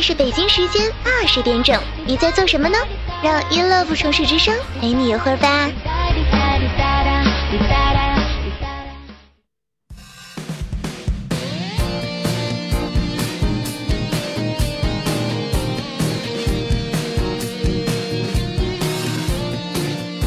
[0.00, 2.78] 在是北京时间二十点整，你在做什么呢？
[3.22, 5.68] 让 In Love 城市之声陪你一会儿吧。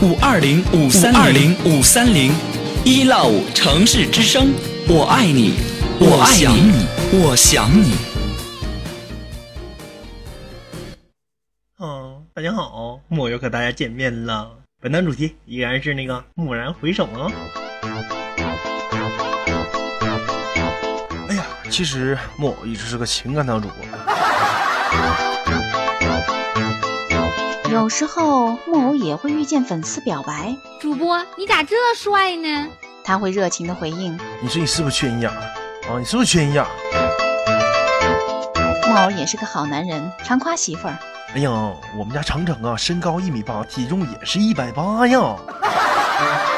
[0.04, 2.32] 五二零五三二零五三零
[2.84, 4.54] 一 love 城市之声，
[4.88, 5.56] 我爱你，
[6.00, 6.86] 我爱你，
[7.24, 8.13] 我想你。
[13.34, 14.48] 又和大家见面了。
[14.80, 17.32] 本档主题依然是那个蓦然回首啊。
[21.30, 23.78] 哎呀，其实木偶一直是个情感档主播。
[27.72, 32.70] 有时候木偶也会遇见粉丝表白，主播你咋这帅呢？
[33.04, 34.16] 他会热情的回应。
[34.44, 35.42] 你说你是不是缺营养啊？
[35.90, 36.68] 啊，你是不是缺营养？
[38.88, 40.96] 木偶也是个好男人，常夸媳妇儿。
[41.36, 41.50] 哎呀，
[41.98, 45.36] 我们家程程啊，身高一米八，体重也是一百八呀。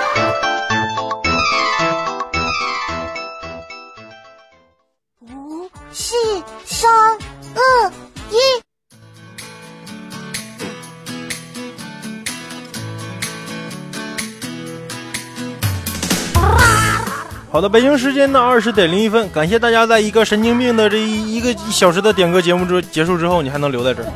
[17.55, 24.11] 好的，北京时间的二十点零一分，感谢大家在一个神经病的这一一个小时的点歌节目之结束之后，你还能留在这儿，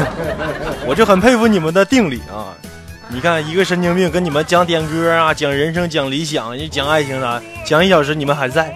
[0.88, 2.56] 我就很佩服你们的定力啊！
[3.08, 8.72] 你看，一个神经病跟你们讲点歌啊，讲人生，讲理想，讲爱情啥，讲一小时，你们还在，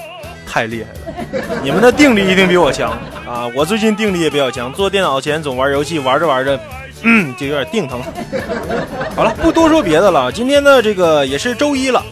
[0.46, 1.60] 太厉害了！
[1.62, 2.90] 你们的定力一定比我强
[3.26, 3.48] 啊！
[3.56, 6.60] 我最近定力也比较强，坐电脑前总玩游戏，玩着玩着，
[7.02, 8.06] 嗯，就有点腚疼了。
[9.16, 12.04] 好了，不多说别的了，今天呢，这个也是周一了。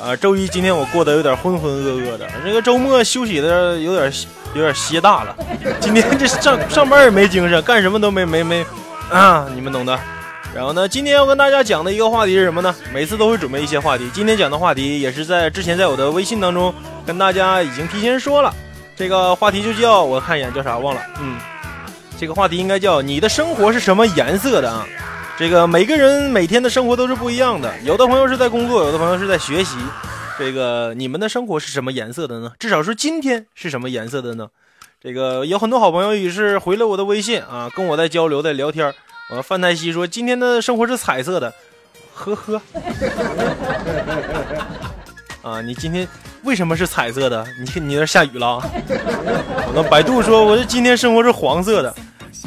[0.00, 4.12] 啊，周一今天我过得有点浑浑噩噩的，这个周末休息的有点
[4.54, 5.36] 有点歇大了。
[5.80, 8.66] 今天这上上班也没精神，干什么都没没没
[9.10, 9.98] 啊，你们懂的。
[10.54, 12.74] 然后呢，今天要跟大家讲的一个话题是什么呢？
[12.92, 16.74] 每次都会准备一些话题，今天讲的话题也是在之前在我的微信当中
[17.06, 18.52] 跟大家已经提前说了。
[18.96, 21.36] 这个话题就叫我看一眼叫啥忘了，嗯，
[22.18, 24.86] 这个话题应该叫你的生活是什么颜色的啊？
[25.36, 29.76] 这个每个人每天的生活都是不一样的，有的朋友是在工作，有的朋友是在学习。
[30.38, 32.52] 这个你们的生活是什么颜色的呢？
[32.58, 34.48] 至少说今天是什么颜色的呢？
[35.02, 38.92] 这个有很多好朋友也是回了我的微信啊，跟我在交流，在聊天。
[39.30, 41.52] 我范泰西说今天的生活是彩色的，
[42.14, 42.62] 呵呵。
[45.42, 46.06] 啊，你今天
[46.42, 47.44] 为什么是彩色的？
[47.58, 48.62] 你你那下雨了？
[49.66, 51.94] 我跟百度说，我这今天生活是黄色的。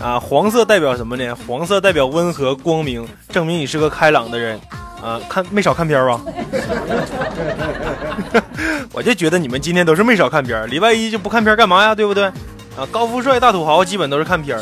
[0.01, 1.35] 啊，黄色代表什么呢？
[1.47, 4.59] 黄色代表温和光明，证明你是个开朗的人。
[5.01, 6.19] 啊，看没少看片吧？
[8.91, 10.67] 我就觉得你们今天都是没少看片。
[10.69, 11.93] 礼拜一就不看片干嘛呀？
[11.93, 12.25] 对不对？
[12.75, 14.59] 啊，高富帅、大土豪基本都是看片。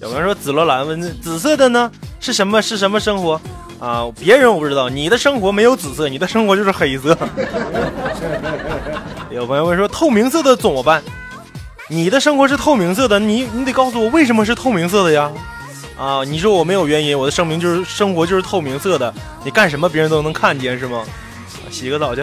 [0.00, 1.90] 有人说紫罗兰问紫色的呢
[2.20, 2.60] 是什么？
[2.60, 3.40] 是什么生活？
[3.80, 7.16] 啊，别人我不知道，你的生活没有紫色，你的生活就是黑色。
[9.30, 11.02] 有朋友问说透明色的怎么办？
[11.90, 15.30] 你的生活是透明色的，你你得告诉我为什么是透明色的呀？
[15.96, 19.12] 啊，你说我没有原因，我的生命就是生活就是透明色的，
[19.42, 21.02] 你干什么别人都能看见是吗？
[21.70, 22.20] 洗个澡去。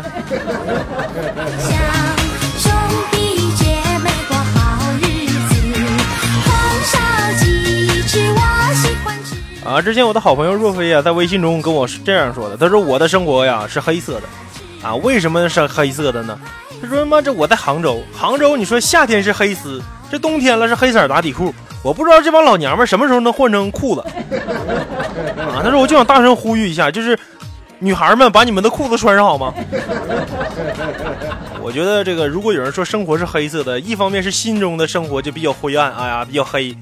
[9.65, 16.39] 啊，之前我的好朋友若飞啊，在微信中跟我是这样说的，他说我的生活呀是黑色的，啊，为什么是黑色的呢？
[16.81, 19.81] 他说妈，这我在杭州，杭州你说夏天是黑丝，
[20.11, 24.01] 这冬天了是黑色打底裤，我不知道这帮老娘们什么时候能换成裤子。
[24.01, 27.17] 啊，他说我就想大声呼吁一下，就是
[27.79, 29.53] 女孩们把你们的裤子穿上好吗？
[31.61, 36.75] 我觉得这个如果有人说生活是黑色的，一方面是心中的生活就比较灰暗，哎呀比较黑。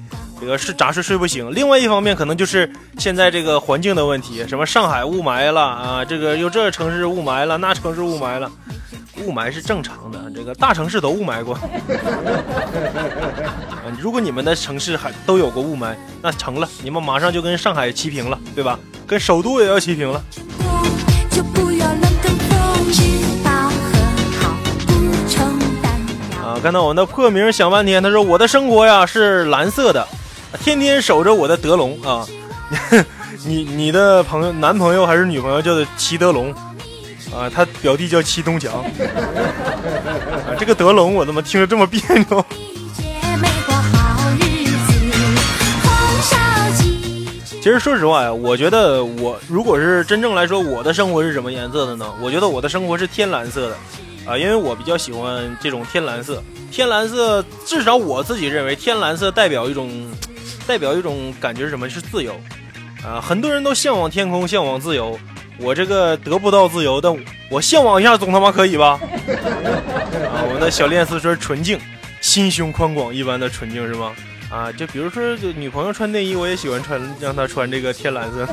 [0.44, 8.52] 这个是咋睡睡不醒，另外一方面可能就是现在这个环境的问题，什么上海雾霾了啊，这个又这城市雾霾了，那城市雾霾了，
[9.22, 11.58] 雾霾是正常的，这个大城市都雾霾过。
[13.98, 18.78] 如果你们的城市还都有过雾霾，那成了，你们马上就跟上海齐平了，对吧？
[19.06, 20.22] 跟首都也要齐平了。
[26.42, 30.06] 啊，看到我们的破名想半天，他说我的生活呀是蓝色的。
[30.60, 32.26] 天天守着我的德龙啊！
[33.44, 36.52] 你你的朋友男朋友还是女朋友叫做齐德龙
[37.32, 37.50] 啊？
[37.52, 40.54] 他表弟叫齐东强啊！
[40.58, 42.44] 这个德龙我怎么听着这么别扭？
[47.62, 52.12] 其实说实话呀，我觉得我如果是真正来说，我的生活是什么颜色的呢？
[52.20, 53.76] 我觉得我的生活是天蓝色的
[54.30, 56.42] 啊，因为我比较喜欢这种天蓝色。
[56.70, 59.90] 天蓝色至少我自己认为，天蓝色代表一种，
[60.66, 61.88] 代表一种感觉是什么？
[61.88, 62.34] 是自由。
[63.04, 65.18] 啊，很多人都向往天空，向往自由。
[65.58, 67.14] 我这个得不到自由，但
[67.50, 68.98] 我向往一下总他妈可以吧？
[68.98, 71.78] 啊，我们的小恋丝说纯净，
[72.20, 74.12] 心胸宽广一般的纯净是吗？
[74.50, 78.48] 啊，就比如说，就女朋友穿内衣，我也喜欢穿，让她穿这个天蓝色。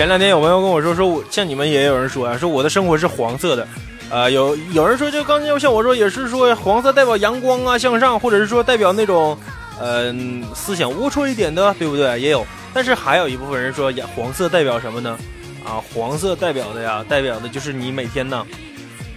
[0.00, 3.68] 前两天有朋友跟我说，说我像你们也有人说啊，说我的生活是黄色的，
[4.10, 9.38] 啊、有有人说就刚才像我说也是说黄色代表阳光啊向上，或者是说代表那种，
[9.78, 12.18] 嗯、思想龌龊一点的，对不对？
[12.18, 15.18] 也有，但是还有一部分人说，黄色代表什么呢？
[15.66, 18.46] 啊，黄色代表的呀，代表的就是你每天呢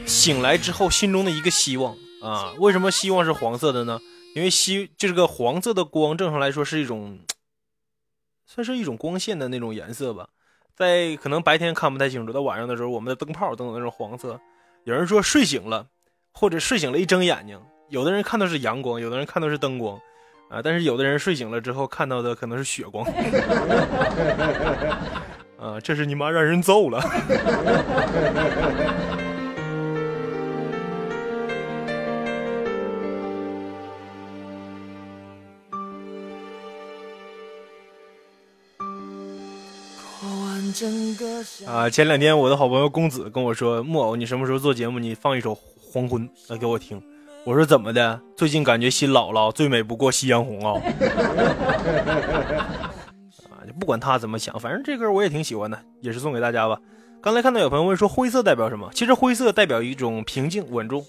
[0.06, 2.51] 醒来之后心中的一个希望啊。
[2.59, 4.01] 为什么希望是黄色的呢？
[4.35, 7.19] 因为希就是个黄色的光，正常来说是一种，
[8.45, 10.27] 算是一种光线的那种颜色吧。
[10.75, 14.39] 在可能白天看不太清楚，到晚上的时候，我们的灯泡都有那种黄色。
[14.83, 15.85] 有人说睡醒了，
[16.33, 17.57] 或者睡醒了一睁眼睛，
[17.89, 19.97] 有的人看到是阳光，有的人看到是灯光，
[20.49, 23.05] 啊，但是有的人睡醒了之后看到的可能是血光。
[25.59, 27.01] 啊，这是你妈让人揍了。
[41.67, 44.99] 啊，前两天我的好朋友公子跟我说：“木偶，你什么时候做节目？
[44.99, 47.01] 你放一首《黄昏》来给我听。”
[47.45, 48.19] 我说：“怎么的？
[48.35, 50.81] 最近感觉心老了，最美不过夕阳红啊！”
[53.51, 56.79] 啊，就不管他怎么想，反正这歌我也挺喜欢的，也是送给大家吧。
[57.21, 58.89] 刚才看到有朋友问说灰色代表什么？
[58.93, 61.05] 其实灰色代表一种平静稳重，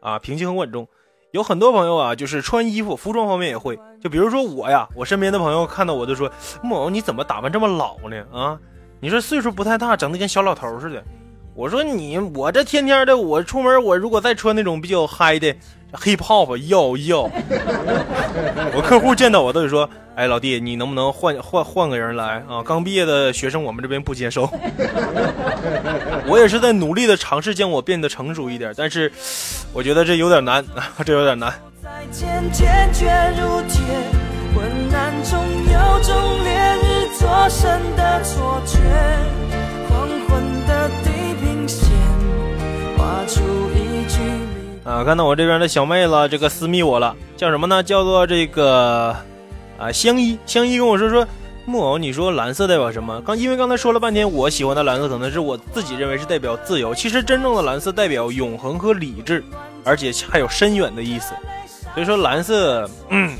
[0.00, 0.88] 啊，平静和稳重。
[1.32, 3.78] 有很多朋友啊，就是穿衣服、服装方面也会。
[4.00, 6.30] 就比如说我呀，我身边的朋友看到我就说
[6.62, 8.24] ：“木偶，你怎么打扮这么老呢？
[8.32, 8.58] 啊，
[9.04, 11.04] 你说岁数不太大，整的跟小老头似的。”
[11.54, 15.54] 我说你，我这天天的，我出门我如果再穿那种比较嗨的
[15.92, 17.30] hip hop，要要，
[18.74, 19.86] 我客户见到我都得说，
[20.16, 22.62] 哎，老弟，你能不能换换换个人来啊？
[22.64, 24.48] 刚毕业的学生我们这边不接受。
[26.26, 29.12] 我也是在努力的尝试将我变得成熟一点，但是
[29.74, 31.52] 我觉得这有点难啊， 这有点难。
[31.82, 33.04] 再见，坚决
[33.38, 33.84] 如铁，
[34.56, 34.64] 昏
[34.94, 35.38] 暗中
[35.70, 36.52] 有种烈
[36.82, 38.78] 日灼身的错觉，
[39.88, 41.88] 黄昏的地平线，
[42.96, 43.40] 画出
[43.74, 44.20] 一句
[44.84, 47.82] 啊，看到我这边的小妹子，这个私密我了，叫什么呢？
[47.82, 49.16] 叫做这个
[49.78, 50.38] 啊香衣。
[50.44, 51.26] 香衣跟我说说，
[51.64, 53.20] 木偶，你说蓝色代表什么？
[53.22, 59.42] 刚因为刚才说了半天，我喜欢的蓝色可能是我自己认为是代表自由，其实真正的蓝色代表永恒和理智，
[59.84, 61.32] 而且还有深远的意思。
[61.94, 63.30] 所以说蓝色，嗯，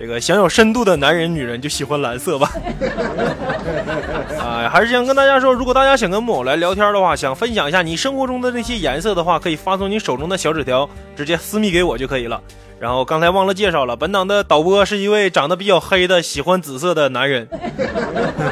[0.00, 2.50] 这个想有深度的男人、女人就喜欢蓝色吧。
[4.40, 12.40] 啊，还是想跟大家说，如果大家想跟木偶来聊天的话，想分享一下你生活中的那些颜色的话，可以发送你手中的小纸条，直接私密给我就可以了。
[12.78, 17.46] 然后刚才忘了介绍了，本档的导播是一位长得比较黑的、喜欢紫色的男人，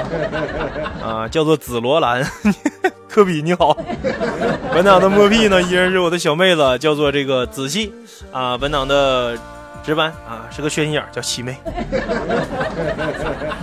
[1.02, 2.22] 啊，叫做紫罗兰。
[3.08, 3.74] 科比你好，
[4.74, 7.90] 本档的摸屁呢依然是我的小妹子，叫做这个子熙
[8.30, 8.58] 啊。
[8.58, 9.34] 本档的
[9.88, 11.56] 值班啊是个缺心眼儿，叫七妹。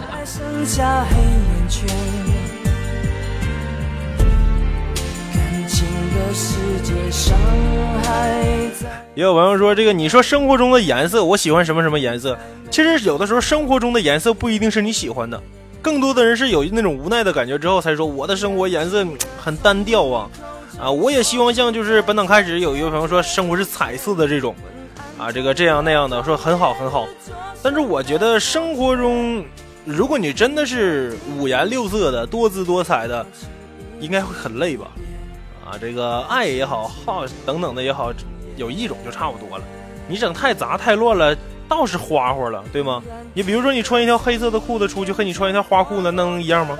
[0.09, 1.87] 还剩下黑眼圈，
[5.31, 7.37] 感情的世界上
[8.01, 8.41] 还
[8.81, 8.89] 在。
[9.13, 12.35] 也有朋友说，这个你说生活中的颜色，我喜欢什么什么颜色。
[12.71, 15.39] 其实有的时候生活中的颜色不一定是你喜欢的，
[15.79, 19.05] 更多的人是有那种无奈的感觉之后才说我的生活颜色
[19.39, 20.27] 很单调啊
[20.81, 20.89] 啊！
[20.89, 24.55] 我也希望像就是本档开始有一位朋友说生活是彩色的这种
[25.17, 27.07] 啊，这个这样那样的说很好很好，
[27.63, 29.43] 但是我觉得生活中
[29.85, 33.25] 如果你真的是五颜六色的、多姿多彩的，
[33.99, 34.87] 应该会很累吧？
[35.65, 38.11] 啊，这个爱也好，好等等的也好。
[38.57, 39.63] 有一种就差不多了，
[40.07, 41.35] 你整太杂太乱了，
[41.67, 43.03] 倒是花花了，对吗？
[43.33, 46.77] 你比如说你穿一条黑色的裤子出去，和你穿一条花裤子，能一样吗？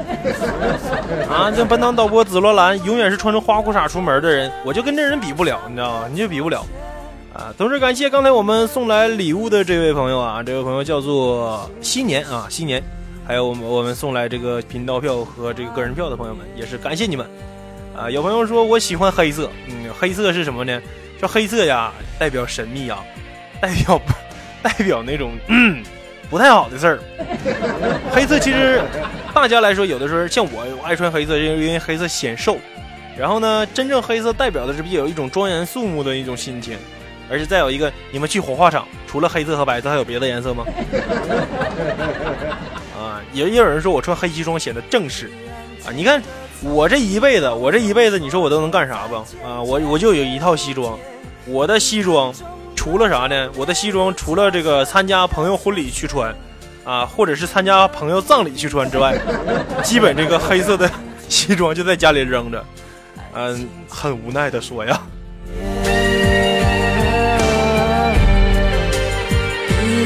[1.30, 6.08] 啊，这本档导播紫罗兰永远是穿着花裤衩出门的人，我就跟这人比不了，你知道吗？
[6.10, 6.65] 你就比不了。
[7.36, 12.82] 啊，同时感谢刚才我们送来礼物的这位朋友啊，这位朋友叫做新年啊，新年，
[13.27, 17.27] 还有我们我们送来这个频道票和这个个人票的朋友们，也是感谢你们。
[17.94, 20.82] 啊，有朋友说我喜欢黑色，嗯，黑色是什么呢？
[21.20, 23.00] 说黑色呀，代表神秘呀，
[23.60, 24.01] 代表
[24.63, 25.84] 代表那种嗯
[26.30, 27.00] 不太好的事儿。
[28.13, 28.82] 黑色其实
[29.34, 32.58] 大家来说，有的时候像我，我爱穿黑色，因为黑色显瘦。
[33.18, 36.77] 然后呢，真正黑色代表的是比较有一种庄严肃穆的一种心情。
[37.29, 40.65] 而且再有一个，你们去火化场，除了黑色和白色，还有别的颜色吗？
[42.98, 45.32] 啊，也也有人说我穿黑西装显得正式
[45.86, 45.91] 啊。
[45.94, 46.22] 你看
[46.62, 49.24] 我这一辈子，我这一辈子，你说我都能干啥吧？
[49.44, 50.98] 啊，我我就有一套西装，
[51.46, 52.34] 我的西装
[52.75, 53.50] 除了啥呢？
[53.55, 56.34] 我的西装除了这个参加朋友婚礼去穿，
[56.84, 59.17] 啊，或者是参加朋友葬礼去穿之外，
[59.84, 60.89] 基本这个黑色的
[61.27, 62.63] 西装就在家里扔着。
[63.34, 65.01] 嗯，很无奈的说呀。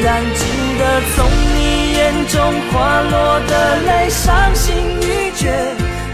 [0.01, 0.45] 然记
[0.77, 1.25] 得从
[1.55, 2.41] 你眼中
[2.71, 5.51] 滑落的泪，伤心欲绝，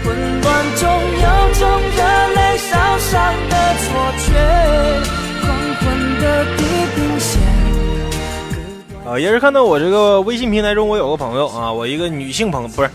[0.04, 2.02] 混乱中有种热
[2.34, 3.86] 泪烧伤的错
[4.18, 4.32] 觉，
[5.42, 6.64] 黄昏的地
[6.94, 7.40] 平线。
[9.06, 12.90] 啊，也是看到我这个微信平台中，我有个朋友啊，我一个女性朋友，不是，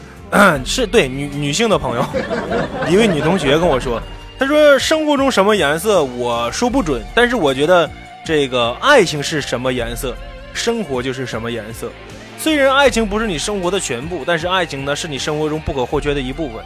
[0.66, 2.06] 是对女女性的朋友，
[2.92, 4.02] 一位女同学跟我说，
[4.38, 7.90] 她说生活中什么颜色我说不准，但是我觉得
[8.26, 10.14] 这个爱情是什么颜色，
[10.53, 11.91] 生活就是什么颜色。
[12.38, 16.63] 虽然爱情不是你生活的全部，但是爱情呢是你生活中不可或缺的一部分。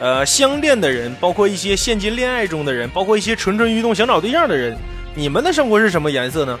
[0.00, 4.76] 呃，相恋的人，包括一些陷进恋爱中的人，包括一些蠢蠢欲动想找对象的人，
[5.14, 6.58] 你们的生活是什么颜色呢？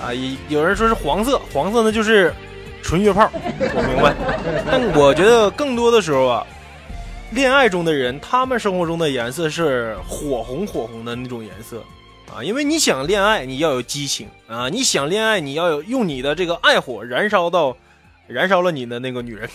[0.00, 2.32] 啊，有有人说是黄色，黄色呢就是
[2.82, 4.14] 纯约炮， 我明白。
[4.64, 6.46] 但我觉得更多的时候啊，
[7.32, 11.82] 恋爱中的人，他们生活中的颜色是火红火红的那种颜色
[12.34, 17.76] 啊，因为你想恋爱，你要有激情啊，你想恋爱，你要有用你的这个爱火燃烧到，
[18.26, 19.48] 燃烧了你的那个女人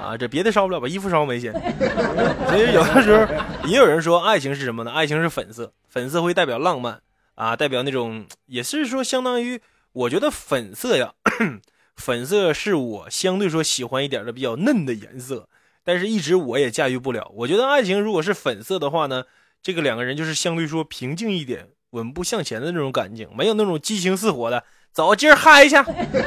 [0.00, 1.52] 啊，这别的烧不了，把衣服烧没先。
[1.52, 4.90] 所以有的时候也有人说，爱情是什么呢？
[4.90, 7.00] 爱情是粉色，粉色会代表浪漫。
[7.34, 9.60] 啊，代表那种也是说，相当于
[9.92, 11.12] 我觉得粉色呀，
[11.94, 15.50] 粉色是我相对说喜欢一点的比较嫩的颜色，
[15.84, 17.30] 但是一直我也驾驭不了。
[17.34, 19.24] 我觉得爱情如果是粉色的话呢，
[19.66, 25.74] 这个两个人就是相对说平静一点、稳步向前的那种感情，没有那种激情似火的，走今儿嗨去，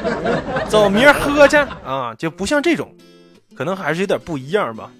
[0.68, 2.94] 走明儿喝去啊，就不像这种，
[3.56, 4.92] 可能还是有点不一样吧。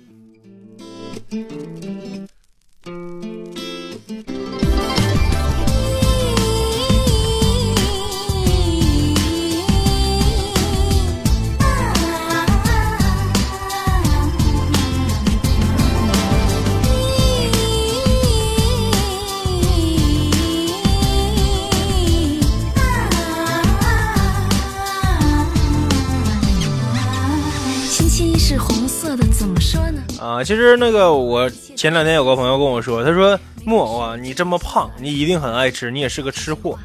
[28.20, 30.02] 心是红色的，怎么说呢？
[30.20, 36.78] 啊，其实那个我前两天有个朋友跟我说，他说木偶啊，你这么胖，你一定很爱吃，你也是个吃货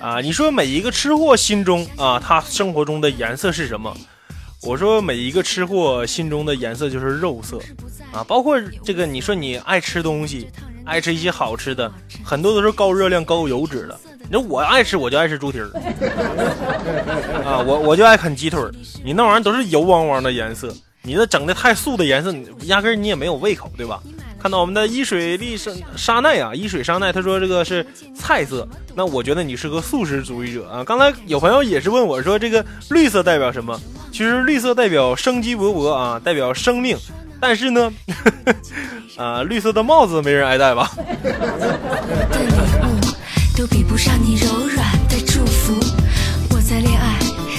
[0.00, 0.20] 啊。
[0.20, 3.96] 你说每一个吃货心中啊，他生活中的颜色是什么？
[4.62, 7.60] 我说每一个吃货心中的颜色就是肉色
[8.10, 10.48] 啊，包括这个你说你爱吃东西，
[10.84, 11.88] 爱吃一些好吃的，
[12.24, 14.00] 很多都是高热量、高油脂的。
[14.30, 15.68] 那我爱吃，我就爱吃猪蹄儿
[17.44, 18.70] 啊，我我就爱啃鸡腿儿。
[19.04, 20.72] 你那玩意儿都是油汪汪的颜色，
[21.02, 22.32] 你那整的太素的颜色，
[22.66, 24.00] 压根你也没有胃口，对吧？
[24.40, 27.84] 看到我们的伊水丽沙沙奈啊，伊水沙奈，他说这个是
[28.14, 30.84] 菜色，那我觉得你是个素食主义者啊。
[30.84, 33.78] 刚才有朋友也是问我说，这个绿色代表什么？
[34.12, 36.96] 其实绿色代表生机勃勃啊，代表生命。
[37.42, 37.92] 但是呢，
[39.16, 40.90] 啊，绿色的帽子没人爱戴吧？
[43.60, 45.74] 都比不上你柔软的祝福。
[46.48, 47.18] 我在恋爱，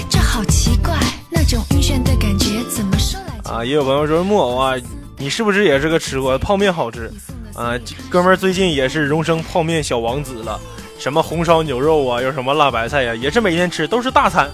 [0.09, 0.97] 这好奇怪，
[1.29, 3.51] 那种晕眩的感觉怎么说来？
[3.51, 4.73] 啊，也有朋友说木偶啊，
[5.19, 6.39] 你是不是也是个吃货？
[6.39, 7.13] 泡面好吃
[7.53, 7.77] 啊，
[8.09, 10.59] 哥们儿最近也是荣升泡面小王子了。
[11.01, 14.47] 什么红烧牛肉啊，又什么辣白菜呀、也是每天吃，都是大餐。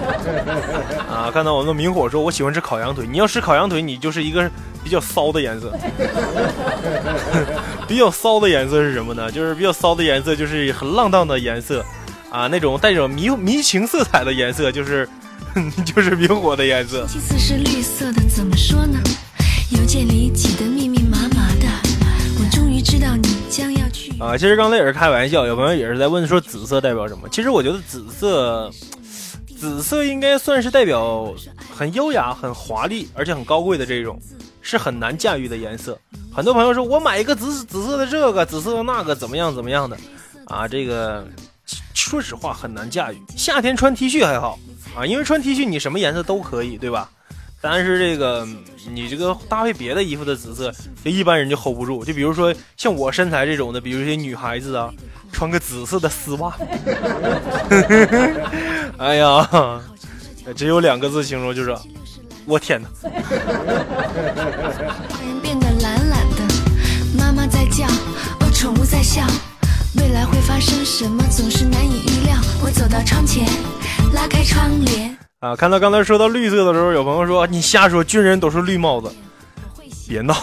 [1.08, 3.06] 啊，看到我们的明火说，我喜欢吃烤羊腿。
[3.10, 4.50] 你要吃烤羊腿，你就是一个
[4.84, 5.72] 比较骚的颜色。
[7.88, 9.32] 比较骚的颜色是什么呢？
[9.32, 11.82] 就是比较骚的颜色，就是很浪荡的颜色，
[12.30, 15.08] 啊，那种带着迷迷情色彩的颜色，就是
[15.86, 17.06] 就是明火的颜色。
[17.08, 18.98] 其次是绿色的，怎么说呢？
[19.70, 21.66] 邮件里挤得密密麻麻的，
[22.38, 23.74] 我终于知道你将。
[24.18, 27.28] 啊，其实刚才也是开玩笑，有朋友也是在问说紫色代表什么？
[27.28, 28.70] 其实我觉得紫色，
[29.58, 31.34] 紫色应该算是代表
[31.70, 34.18] 很优雅、很华丽，而且很高贵的这种，
[34.62, 35.98] 是很难驾驭的颜色。
[36.34, 39.96] 很多朋友说我买一个紫紫色的这个，紫色的那个，怎么样怎么样的，
[40.46, 41.26] 啊，这个
[41.92, 43.20] 说实话很难驾驭。
[43.36, 44.58] 夏天穿 T 恤还好
[44.96, 47.10] 啊，因为穿 T 恤你什么颜色都可以，对吧？
[47.68, 48.46] 但是这个
[48.94, 50.72] 你这个搭配别的衣服的紫色，
[51.04, 52.04] 就一般人就 hold 不住。
[52.04, 54.88] 就比如说像我身材这种的，比如一些女孩子啊，
[55.32, 56.56] 穿个紫色的丝袜，
[58.98, 59.80] 哎呀，
[60.54, 61.76] 只有两个字形容，就是
[62.44, 62.88] 我天哪！
[65.42, 66.42] 变得懒懒的，
[67.18, 69.26] 妈妈在叫，哦，宠物在笑，
[69.96, 72.36] 未来会发生什么总是难以预料。
[72.62, 73.44] 我走到窗前，
[74.14, 75.15] 拉开窗帘。
[75.40, 79.12] 啊，看到刚才说到绿色的时候，有朋友说你瞎说，军人都是绿帽子，
[80.08, 80.34] 别闹，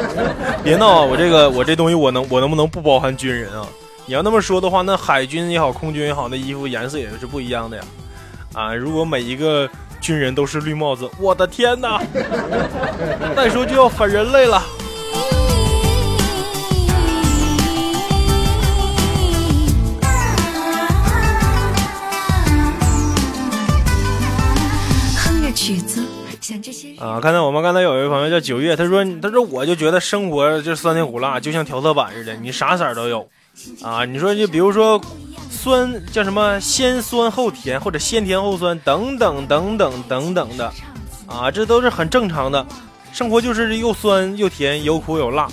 [0.62, 1.02] 别闹啊！
[1.02, 3.66] 我这个我这东西我能我能不能不包含军人啊？
[4.04, 7.82] 你要那么说的话，那海军也好，空军也好，那衣服颜色也是不一样的呀。
[8.52, 9.66] 啊，如果每一个
[10.02, 11.98] 军人都是绿帽子，我的天哪！
[13.34, 14.62] 再说就要反人类了。
[27.00, 33.28] 啊，看到我们刚才有一位朋友叫九月，他说他说我就觉得生活就酸甜苦辣，就像调色板似的，你啥色儿都有。
[33.82, 35.00] 啊，你说就比如说
[35.50, 40.72] 酸叫什么先酸后甜，或者先甜后酸等等等等等等的，
[41.26, 42.64] 啊，这都是很正常的。
[43.12, 45.48] 生活就是又酸又甜，有苦有辣。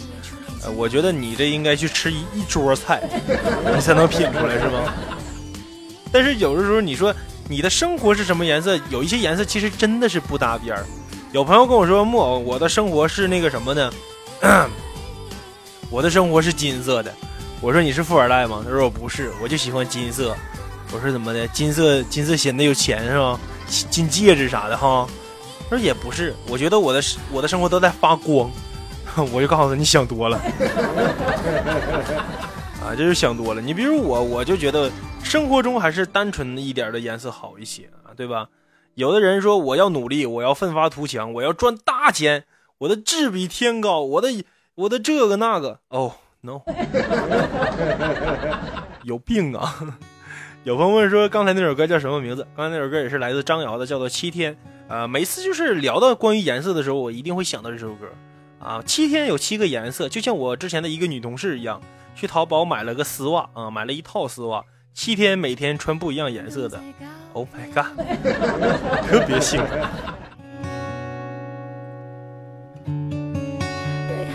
[0.63, 3.01] 呃，我觉得你这应该去吃一一桌菜，
[3.75, 4.93] 你才能品出来是吗？
[6.11, 7.13] 但是有的时候你说
[7.49, 10.85] 你的生活是什么颜色，有一些颜色其实真的是不搭边儿。
[11.33, 13.91] 有朋友跟我说木偶，我的生活是那个什么呢？
[15.89, 17.11] 我的生活是金色的。
[17.59, 18.61] 我说你是富二代吗？
[18.63, 20.35] 他说我不是，我就喜欢金色。
[20.93, 21.47] 我说怎么的？
[21.47, 23.39] 金色金色显得有钱是吧？
[23.65, 25.07] 金戒指啥的哈。
[25.67, 28.47] 他说也不是，我觉得我的我的生活都在发光。
[29.33, 30.37] 我就告诉他你想多了。
[32.85, 33.61] 啊，就是想多了。
[33.61, 34.87] 你比如我，我就觉得
[35.23, 38.47] 生活中还是单纯一点的颜色好一些啊，对吧？
[38.95, 42.45] 有的人说我要努力，我要奋发图强，我要赚大钱，
[42.79, 44.29] 我的志比天高，我的
[44.75, 46.15] 我的这个那个哦。
[46.45, 46.59] no，
[49.03, 49.75] 有病啊！
[50.65, 52.45] 有朋友问说，刚才那首歌叫什么名字？
[52.53, 54.53] 刚才那首歌也是来自张瑶的，叫做《七天》。
[54.93, 58.07] 啊，每次就是聊到关于颜色的时候，我一定会想到这首歌。
[58.59, 61.81] 啊，七天有七个颜色，就像我之前的一个女同事一样，
[62.13, 66.79] 去淘宝买了个丝袜啊，买了一套丝袜，七天每天穿不一样颜色的。
[67.33, 67.97] Oh my god，
[69.09, 69.81] 特别兴奋。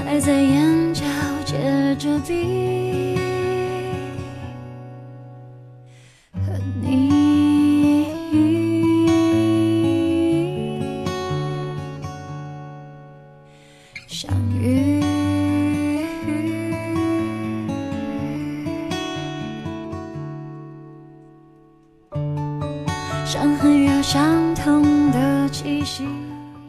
[0.04, 1.04] 还在眼角
[1.44, 3.17] 接着笔，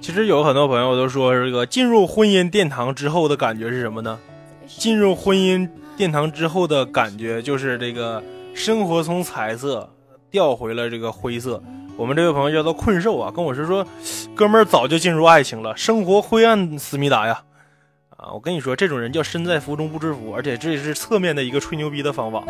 [0.10, 4.18] 其实有很多朋友都说，这个进入婚姻殿堂之后的感觉是什么呢？
[4.66, 8.24] 进入婚姻殿堂之后的感觉就是这个
[8.56, 9.88] 生活从彩色
[10.32, 11.62] 调回了这个灰色。
[11.96, 13.86] 我们这位朋友叫做困兽啊，跟我是说，
[14.34, 17.44] 哥们儿早就进入爱情了，生活灰暗，思密达呀。
[18.18, 22.44] 啊，我跟你说，这种人叫身在福中不知福，而且这也是侧面的一个吹牛逼的方法。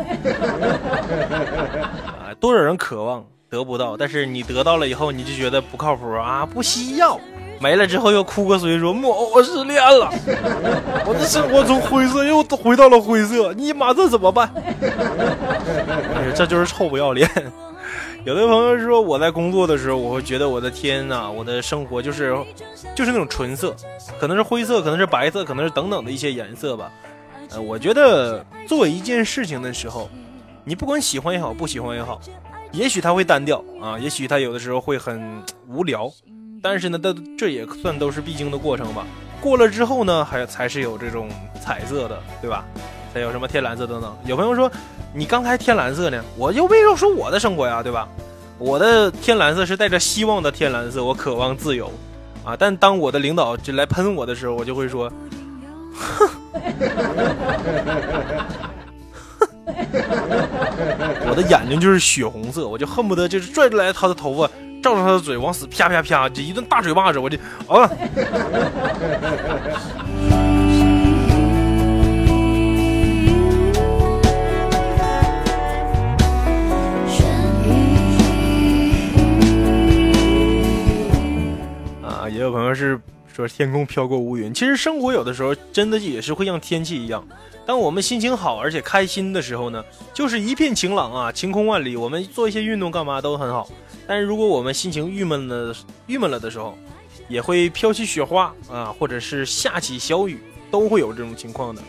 [2.24, 7.20] 啊，多少人渴望得不到，但是你得到了以后，你就觉得不靠谱啊，不需要。
[7.60, 10.10] 没了之后又哭个随说木偶我失恋了，
[11.06, 14.50] 我的生活从灰色又回到了灰色，你妈这怎么办？
[16.34, 17.30] 这就是臭不要脸。
[18.24, 22.34] 有的朋友说我在工作的时候，我会觉得我的天呐，我的生活就是
[22.94, 23.76] 就是那种纯色，
[24.18, 26.90] 可能是灰色，可能是白色，可能是等等的一些颜色吧。
[27.50, 30.08] 呃，我觉得做一件事情的时候，
[30.64, 32.18] 你不管喜欢也好，不喜欢也好，
[32.72, 36.10] 也许它会单调啊，也许它有的时候会很无聊。
[36.62, 39.06] 但是呢，这这也算都是必经的过程吧。
[39.40, 41.28] 过了之后呢，还才是有这种
[41.62, 42.64] 彩色的，对吧？
[43.14, 44.14] 还有什么天蓝色等等。
[44.26, 44.70] 有朋友说，
[45.14, 48.06] 你刚才天蓝色呢，我就为了说我的生活呀，对吧？
[48.58, 51.90] 我的天蓝色是带着希望的天蓝色，我渴望自由
[52.44, 52.54] 啊。
[52.54, 55.10] 但当我的领导就来喷我的时候，我就会说，
[55.94, 56.28] 哼，
[61.26, 64.50] 我的眼睛就是血红色，我就恨不得就是拽出来他的头发。
[64.82, 67.36] 照着他的嘴往死啪啪啪，这一顿大嘴巴子，我就
[67.68, 67.90] 啊！
[82.02, 82.98] 啊，也有朋友是
[83.32, 84.52] 说天空飘过乌云。
[84.54, 87.22] 其实生活有的时候真的也是会像天气一样，
[87.66, 93.68] 当我们心情好而且开心的时候呢，就是一片晴朗啊，晴空万里，我们做一些运动干嘛都很好。
[94.10, 95.72] 但是如果我们心情郁闷的、
[96.08, 96.76] 郁闷了的时候，
[97.28, 101.80] 也会飘起雪花啊，或者是下起小雨，都会有这种情况的。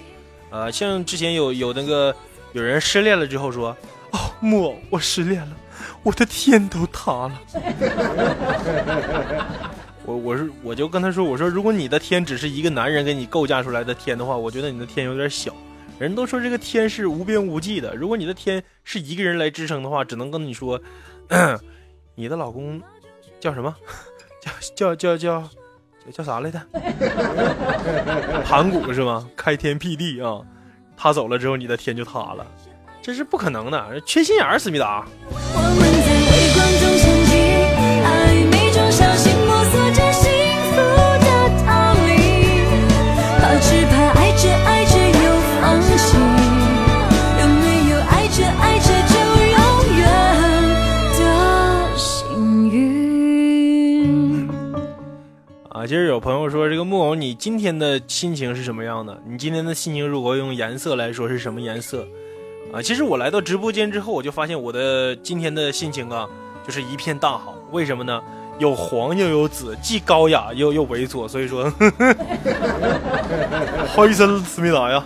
[0.51, 2.15] 呃，像之前有有那个
[2.53, 3.75] 有人失恋了之后说
[4.13, 5.57] ：“哦，木偶，我失恋了，
[6.03, 7.41] 我的天都塌了。
[10.05, 15.51] ”我我是我就跟他说：“我说如果你的天只是一个男人给你构架出来的天的话，我觉得你的天有点小。
[15.97, 20.79] 人都说这个天是无边无际的，如果你的天是一个人来支撑的话，只能跟你说。”
[22.21, 22.79] 你的老公
[23.39, 23.75] 叫什么？
[24.75, 25.49] 叫叫叫叫
[26.11, 26.61] 叫啥来着？
[28.45, 29.27] 盘古是吗？
[29.35, 30.39] 开天辟地啊！
[30.95, 32.45] 他走了之后，你的天就塌了，
[33.01, 35.03] 这是不可能的，缺心眼儿，思密达。
[55.81, 59.19] 啊，今儿有朋友说，这个木偶，你今天的心情是什么样的？
[59.25, 62.07] 你今天的心情如果用颜色来说是什么颜色？
[62.71, 66.29] 啊，其实我来到直播间之后，我就发现我的今天的心情啊，
[66.63, 67.55] 就是一片大好。
[67.71, 68.21] 为什么呢？
[68.59, 71.63] 有黄又有紫，既高雅又又猥琐，所以说，
[73.87, 75.03] 好意思，思密达呀。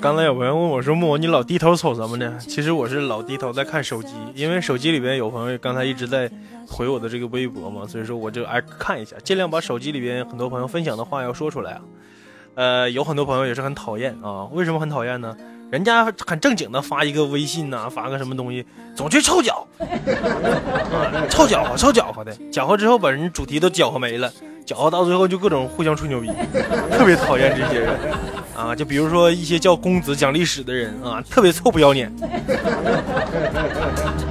[0.00, 6.30] 刚才有朋友问我说：“木偶，你老低头瞅什么呢？”其实我是老低头在看手机，因为手机里边有朋友刚才一直在
[6.66, 11.80] 回我的这个微博嘛，所以说我就挨个看一下，尽量把手机里边很多朋友分享的话要说出来啊。
[12.54, 15.36] 呃，有很多朋友也是很讨厌啊，为什么很讨厌呢？
[15.70, 24.32] 人家很正经的发一个微信呐、发个什么东西，总去臭脚，啊，臭脚和臭脚和的，搅和之后把人主题都搅和没了，
[24.64, 26.28] 搅和到最后就各种互相吹牛逼，
[26.90, 27.94] 特别讨厌这些人
[28.58, 28.74] 啊！
[28.74, 32.12] 就比如说一些叫公子讲历史的人啊，特别臭不要脸。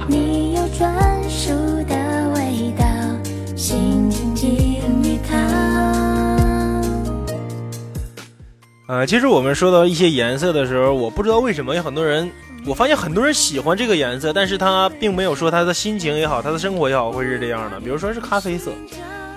[0.06, 0.92] 你有专
[1.30, 1.48] 属
[1.88, 1.96] 的
[2.34, 2.84] 味道，
[3.56, 5.38] 心紧紧与它。
[8.88, 12.30] 呃，其实我们说到一些颜色的时候，我不知道为什么有很多人，
[12.66, 17.80] 我发现很多人喜欢这个颜色，但是他并没有说他的心情也好，他的生活也好会是这样的。
[17.80, 18.72] 比如说是咖啡色，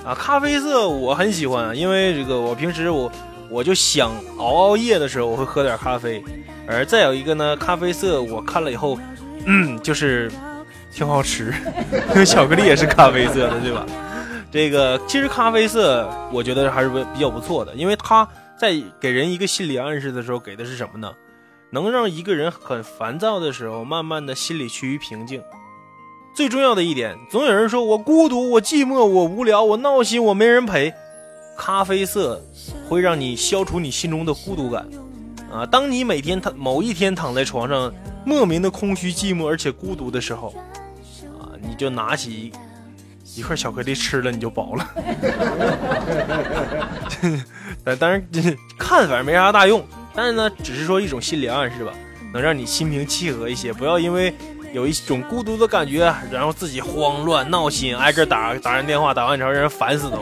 [0.05, 3.09] 啊，咖啡色我很喜欢，因为这个我平时我
[3.51, 6.23] 我就想熬熬夜的时候，我会喝点咖啡。
[6.65, 8.97] 而再有一个呢，咖啡色我看了以后，
[9.45, 10.31] 嗯，就是
[10.93, 11.53] 挺好吃，
[12.13, 13.85] 因 为巧克力也是咖啡色的，对吧？
[14.49, 18.25] 这个其实咖啡色我觉得还是比较不错的，因为它
[18.57, 21.11] 在给人一个心理暗示的时候，给的是什么呢？
[21.71, 25.41] 能让一个人很烦躁的时候，慢慢的心里趋于平静。
[26.33, 30.93] 最重要的一点，总有人说我孤独，我寂寞，我无聊，我闹心，我没人陪。
[31.61, 32.41] 咖啡色
[32.89, 34.83] 会让你消除你心中的孤独感
[35.53, 35.63] 啊！
[35.63, 37.93] 当你每天躺某一天躺在床上，
[38.25, 40.55] 莫名的空虚、寂寞而且孤独的时候，
[41.39, 42.51] 啊，你就拿起
[43.35, 44.89] 一块巧克力吃了，你就饱了。
[47.85, 48.25] 但当然，
[48.75, 51.93] 看反正没啥大用，但是呢，只是说一种心理暗示吧，
[52.33, 54.33] 能让你心平气和一些，不要因为
[54.73, 60.17] 有一种孤独的感觉，然后自己慌乱闹心，挨个打打人电话，打完之后让人烦死都。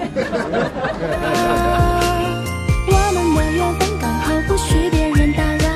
[2.87, 5.69] 我们的缘分刚好不许别人打扰。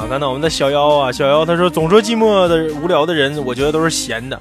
[0.00, 4.40] 啊，看到我们的小妖啊，小妖他说总说寂寞的无聊的人，我觉得都是闲的。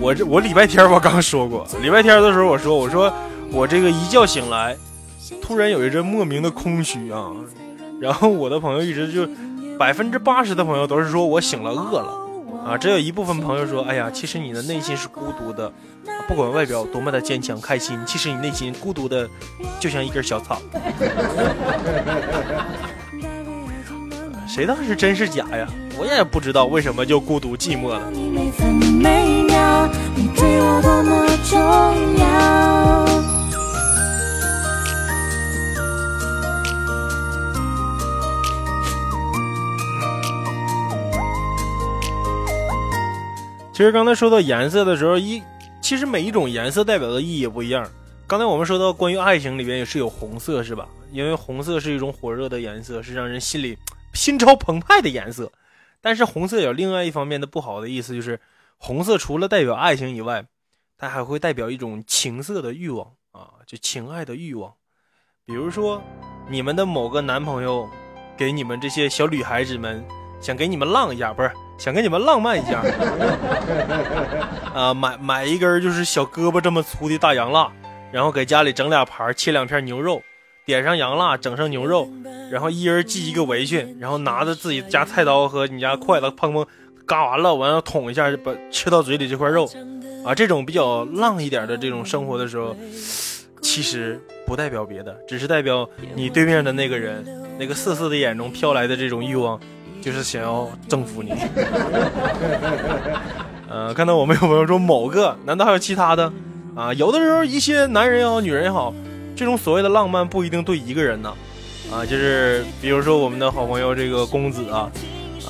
[0.00, 3.12] 我这我礼拜天我刚说过，礼拜天的时候我说我说
[3.50, 4.74] 我这个一觉醒来，
[5.42, 7.32] 突然有一阵莫名的空虚啊，
[8.00, 9.28] 然后我的朋友一直就
[9.78, 12.25] 百分之八十的朋友都是说我醒了饿了
[12.66, 15.72] 啊，只有一部分朋友说，哎呀，其实你的内心是孤独的，
[16.26, 19.30] 不管外表多么的坚强开心，其实你内心孤独的
[19.78, 20.60] 就像一根小草。
[24.48, 25.68] 谁当是真是假呀？
[25.96, 28.10] 我也不知道为什么就孤独寂寞了。
[28.10, 28.50] 你，
[30.34, 31.56] 对我多么重
[32.18, 33.35] 要。
[43.76, 45.42] 其实刚才说到颜色的时候，一
[45.82, 47.86] 其实每一种颜色代表的意义也不一样。
[48.26, 50.88] 刚才我们说到关于爱情里边也是有红色，是吧？
[51.12, 53.76] 因为红色是一种火热的颜色，是让人心里
[54.14, 55.52] 心潮澎湃的颜色。
[56.00, 58.40] 但是红色有另外一方面的不好的意思，就是
[58.78, 60.46] 红色除了代表爱情以外，
[60.96, 64.72] 它还会代表一种情色的欲望啊，就情爱的欲望。
[65.44, 66.02] 比如说，
[66.48, 67.86] 你们的某个男朋友
[68.38, 70.02] 给你们这些小女孩子们
[70.40, 72.82] 想给你们浪一下，不是想跟你们浪漫一下。
[74.74, 77.70] 啊，买买一根就是小胳膊这么粗的大羊蜡，
[78.12, 80.22] 然后给家里整俩盘，切两片牛肉，
[80.64, 82.08] 点上羊蜡，整上牛肉，
[82.50, 86.66] 然后一人系一个围裙，然后拿着自己家菜刀和你家筷子，砰砰
[87.06, 89.66] 嘎完了，完了捅一下，把吃到嘴里这块肉，
[90.24, 92.76] 啊，这种比较浪一点的这种生活的时候，
[93.62, 97.24] 其实不代表别的，只是代表你对面的那个人
[97.58, 99.58] 那个涩涩的眼中飘来的这种欲望，
[100.06, 101.32] 就是想要征服你。
[103.68, 106.32] 呃，看到我们有朋友说某个，难道还有其他的？
[106.76, 108.94] 啊，有的时候一些男人也好，女人也好，
[109.34, 111.34] 这种所谓的浪漫不一定对一个人呢。
[111.90, 114.88] 啊，就是比如说我们的好朋友这个公子啊，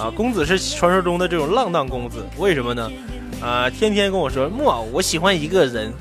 [0.01, 2.91] 啊，公子是传说中的这种浪荡公子，为什么呢？
[3.43, 5.93] 啊，天天跟我说木偶，我喜欢一个人。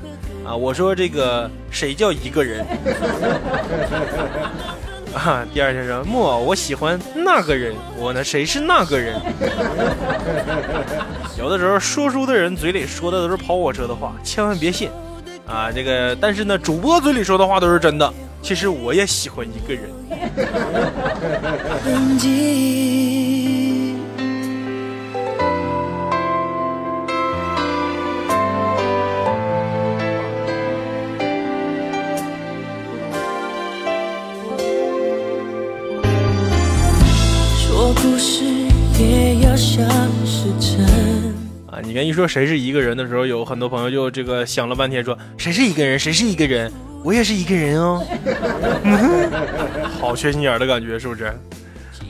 [0.46, 2.64] 啊，我说这个谁叫一个人？
[5.16, 7.74] 啊，第二天说木偶，我喜欢那个人。
[7.96, 9.18] 我呢，谁是那个人？
[11.38, 14.90] 有的时候说书的人嘴里说的都是跑火车的话，千万别信。
[15.46, 18.12] 啊，这个，但是呢，主播嘴里说的话都是真的。
[18.42, 19.90] 其实我也喜欢一个人。
[41.70, 46.72] 啊，你跟一说谁是一个人的时候，有很多朋友就这个想了半天，说谁是一个人，谁是一个人，
[47.04, 48.02] 我也是一个人哦。
[50.00, 51.24] 好缺心眼的感觉，是不是？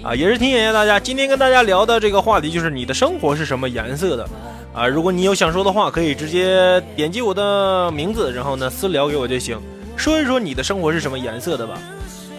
[0.05, 4.29] 啊，也是提醒一下大家，今天跟大家聊的这个话题就是你的生活是什么颜色的
[4.73, 4.87] 啊？
[4.87, 9.59] 如果你有想说的话，可以直接点击我的名字，然后呢私聊给我就行，
[9.97, 11.77] 说一说你的生活是什么颜色的吧。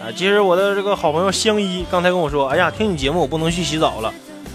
[0.00, 4.12] 啊，其实我的这个好朋友香一刚才跟我说，哎呀，听你节目我不能去洗澡了。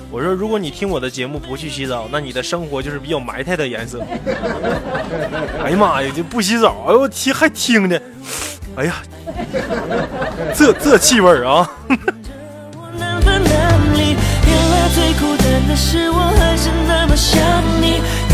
[0.09, 3.99] 我说，如果你听我的节目不去洗澡，那你的生活就是比较埋汰的颜色。
[5.63, 7.99] 哎呀妈呀，这不洗澡，哎呦我听还听呢，
[8.75, 8.95] 哎呀，
[10.55, 11.69] 这这气味儿啊！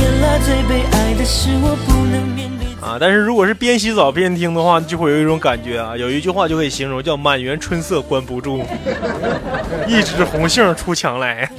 [0.02, 2.49] 原来最，悲哀的是我不能。
[2.82, 8.64] 啊，但是如果是边洗澡边听的话，就会有一种感觉啊，有一句话就可以形容，叫满园春色关不住，
[9.88, 11.50] 一枝红杏出墙来。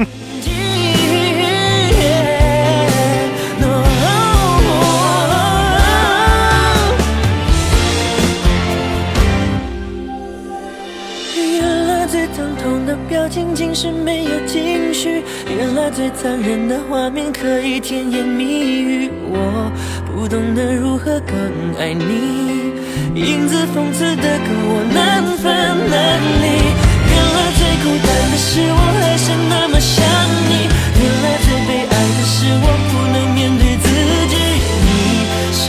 [11.37, 15.23] 原来最疼痛的表情竟是没有情绪，
[15.55, 19.11] 原来最残忍的画面可以甜言蜜语。
[19.33, 19.71] 我
[20.21, 21.35] 不懂得如何更
[21.79, 22.05] 爱你，
[23.15, 25.49] 影子讽刺的歌我难分
[25.89, 26.45] 难离。
[27.09, 30.05] 原来最孤单的是我还是那么想
[30.45, 30.69] 你，
[31.01, 33.89] 原来最悲哀的是我不能面对自
[34.29, 34.37] 己。
[34.85, 34.93] 你
[35.55, 35.65] 手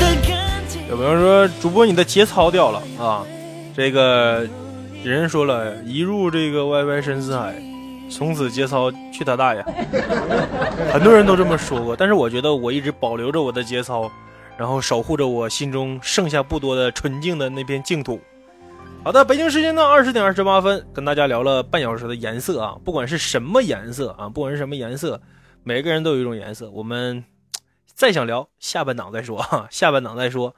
[0.00, 0.80] 的感情。
[0.88, 3.22] 有朋友说，主播你的节操掉了啊！
[3.76, 4.48] 这个
[5.04, 7.52] 人说了一入这个 YY 深似海，
[8.12, 9.62] 从此节操去他大爷。
[10.92, 14.10] 很多人都这么说过，但是我觉得我一直保留着我的节操，
[14.58, 18.20] 然后守护着我心中剩下不多的纯净的那片净土。
[19.02, 25.20] 好的，北京时间的二十点二十八分，跟大家聊了半小时的颜色啊，不管是什么颜色啊，不管是什么颜色，
[25.64, 26.70] 每个人都有一种颜色。
[26.70, 27.24] 我们
[27.86, 30.54] 再想聊，下半档再说啊，下半档再说。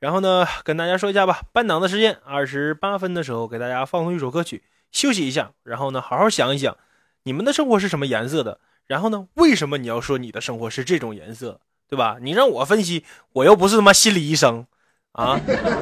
[0.00, 5.52] 然后呢，跟大家说一下吧，半档的时间，二十八分的时候给大家放送一首歌曲，休息一下。
[5.62, 6.76] 然后呢，好好想一想，
[7.24, 8.60] 你们的生活是什么颜色的？
[8.86, 12.16] 然后呢，为什么你要说你的生活是这种颜色，对吧？
[12.22, 13.04] 你让我分析，
[13.34, 14.66] 我又不是他妈心理医生
[15.12, 15.38] 啊，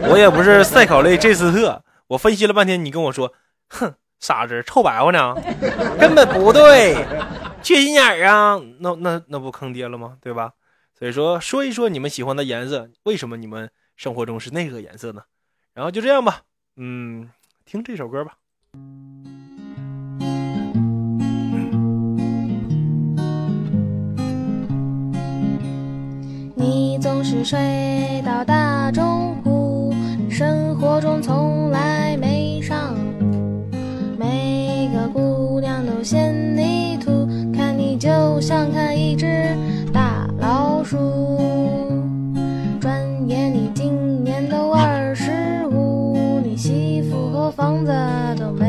[0.08, 3.32] 我也不是赛考类 J 斯特，我分析了半天，你跟我说，
[3.68, 5.34] 哼，傻子，臭白话呢，
[6.00, 6.96] 根本不对，
[7.62, 10.16] 缺心眼儿啊，那那那不坑爹了吗？
[10.20, 10.52] 对吧？
[10.98, 15.22] 所以说，说一说你们喜欢的颜色，为什么你们生活中是那个颜色呢？
[15.74, 16.40] 然后就这样吧，
[16.76, 17.30] 嗯，
[17.64, 18.32] 听这首歌吧。
[27.28, 29.92] 是睡到大中午，
[30.30, 33.66] 生活中从来没上路。
[34.16, 39.56] 每个姑娘都嫌你土，看你就像看一只
[39.92, 40.96] 大老鼠。
[42.80, 42.96] 转
[43.28, 47.92] 眼你今年都二十五，你媳妇和房子
[48.38, 48.65] 都没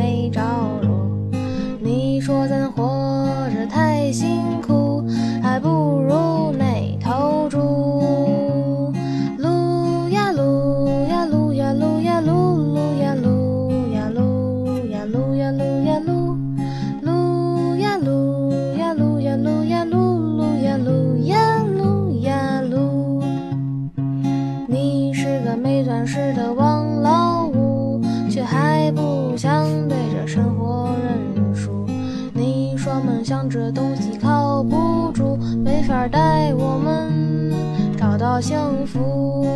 [38.38, 39.48] 好幸福。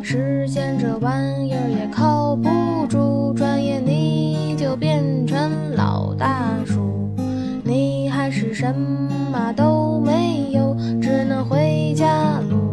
[0.00, 7.10] 时间这玩意儿也靠不住，转眼你就变成老大叔，
[7.64, 12.67] 你还是什么都没有，只能回家路，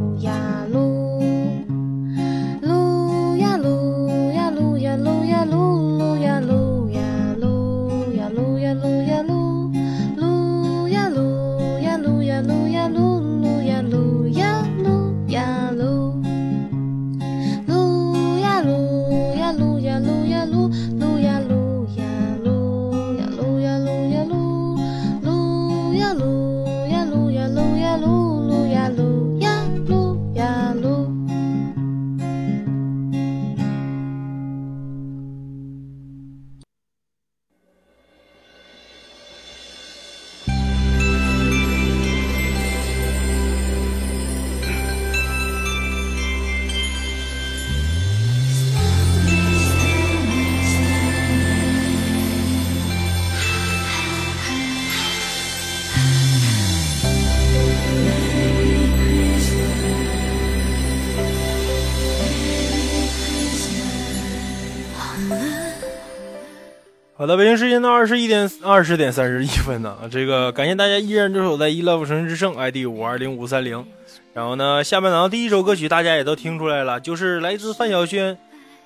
[67.38, 73.86] 北京时间的二十一点二十点三十一分呢，这个感谢大家依然驻守在 e love 城市之声 ID 五二零五三零。
[74.34, 78.38] 然后呢，下半场第一首歌曲大家也都听出来了，就是来自范晓萱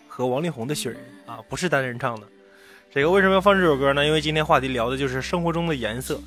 [0.08, 1.00] 和王力宏的《雪人》
[1.32, 2.26] 啊，不是单人唱的。
[2.94, 4.06] 这个为什么要放这首歌呢？
[4.06, 6.20] 因为今天话题聊的就是生活中的颜色。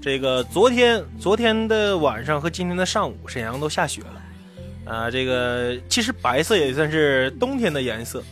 [0.00, 5.10] 这个昨天昨天的晚上和今天的上午，沈阳都下雪了啊。
[5.10, 8.22] 这个其实白色也算是冬天的颜色。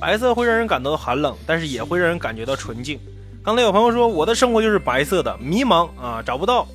[0.00, 2.98] 白色会让人感到寒冷，但是也会让人感觉到纯净。
[3.42, 6.66] 刚才有朋友说我的生活就是白色的，迷茫啊，找不到。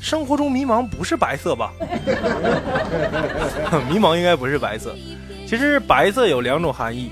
[0.00, 1.72] 生活中迷茫不是白色吧？
[3.90, 4.94] 迷茫应该不是白色。
[5.46, 7.10] 其实白色有两种含义，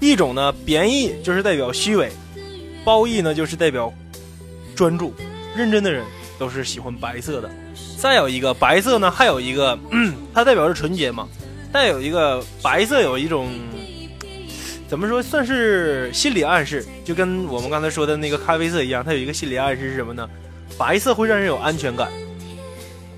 [0.00, 2.10] 一种呢贬义就是代表虚伪，
[2.84, 3.90] 褒义呢就是代表
[4.74, 5.14] 专注、
[5.56, 6.04] 认真的人
[6.38, 7.50] 都是喜欢白色的。
[7.96, 9.78] 再有一个白色呢，还有一个，
[10.34, 11.26] 它代表是纯洁嘛。
[11.72, 13.48] 再有一个白色有一种。
[14.88, 16.84] 怎么说算是心理暗示？
[17.04, 20.28] 就跟我们刚才说的那个咖啡色一样，它有一个心理暗示是什么呢？
[20.78, 22.08] 白色会让人有安全感。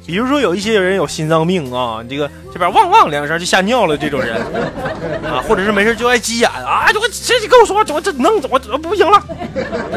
[0.07, 4.37] 比如说有一些人有心脏病啊，这个这边汪汪两声就吓尿了这种人
[5.22, 9.22] 啊，或者是没事就爱急眼啊，就我这跟我说话，我这能我不行了。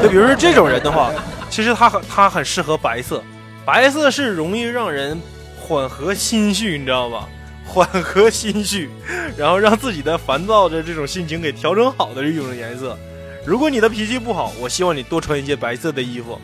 [0.04, 1.14] 就比如说这种人的话，
[1.50, 3.24] 其实他很他很适合白色，
[3.66, 5.18] 白色是容易让人
[5.58, 7.30] 缓和心绪，你知道吧？
[7.72, 8.90] 缓和心绪，
[9.38, 12.98] 然后让自己的烦躁的这种心情给调整好的一种颜色。
[13.46, 16.38] 如果你的脾气不好，我希望你多穿一些白色的衣服，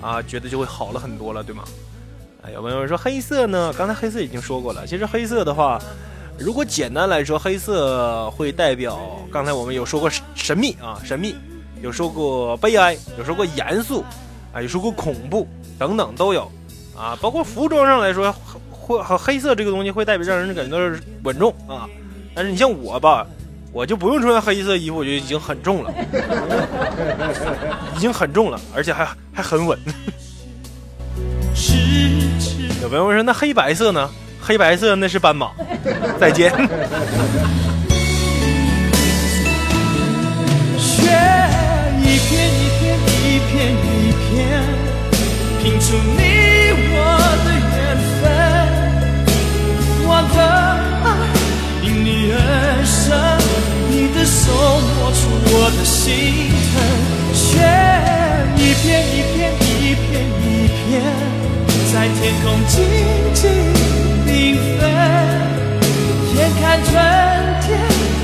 [0.00, 1.62] 啊，觉得就会好了很多了，对吗？
[2.42, 3.72] 哎，有朋友说黑色呢？
[3.76, 4.86] 刚才黑色已经说过了。
[4.86, 5.78] 其实黑色的话，
[6.38, 8.98] 如果简单来说，黑色会代表
[9.30, 11.36] 刚才我们有说过神秘啊，神秘，
[11.82, 14.02] 有说过悲哀，有说过严肃，
[14.54, 15.46] 啊，有说过恐怖
[15.78, 16.50] 等等都有，
[16.96, 18.34] 啊，包括服装上来说。
[18.90, 20.78] 或和黑色这个东西会代表让人感觉到
[21.22, 21.86] 稳重啊，
[22.34, 23.24] 但是你像我吧，
[23.72, 25.94] 我就不用穿黑色衣服，我就已经很重了，
[27.94, 29.78] 已经很重了，而且还还很稳。
[32.82, 34.10] 有朋友说那黑白色呢？
[34.40, 35.52] 黑白色那是斑马。
[36.18, 36.50] 再见。
[40.76, 41.12] 雪
[42.02, 44.60] 一片一片一片一片，
[45.62, 46.29] 拼出你
[50.34, 50.38] 的
[51.04, 51.06] 爱
[51.82, 52.34] 因你而
[52.84, 53.16] 生，
[53.90, 54.52] 你的手
[54.96, 55.20] 摸出
[55.52, 56.74] 我的心疼，
[57.34, 57.44] 雪
[58.56, 60.08] 一片一片一片
[60.40, 60.80] 一片，
[61.92, 62.72] 在天空静
[63.34, 63.40] 静
[64.26, 64.28] 缤
[64.78, 64.80] 纷。
[66.36, 66.88] 眼看春
[67.62, 67.68] 天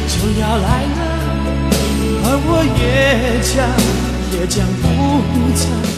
[0.09, 0.66] 就要来
[0.97, 1.01] 了，
[2.24, 2.81] 而我也
[3.43, 3.55] 将
[4.33, 4.85] 也将不
[5.55, 5.95] 再。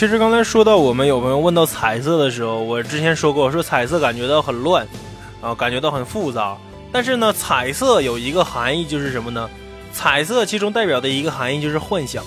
[0.00, 4.88] 其实刚才说到我们有朋友问到彩色的时候，我之前说过，说彩色感觉到很乱，
[5.42, 6.56] 啊，感觉到很复杂。
[6.90, 9.46] 但是呢，彩色有一个含义就是什么呢？
[9.92, 12.24] 彩色其中代表的一个含义就是幻想。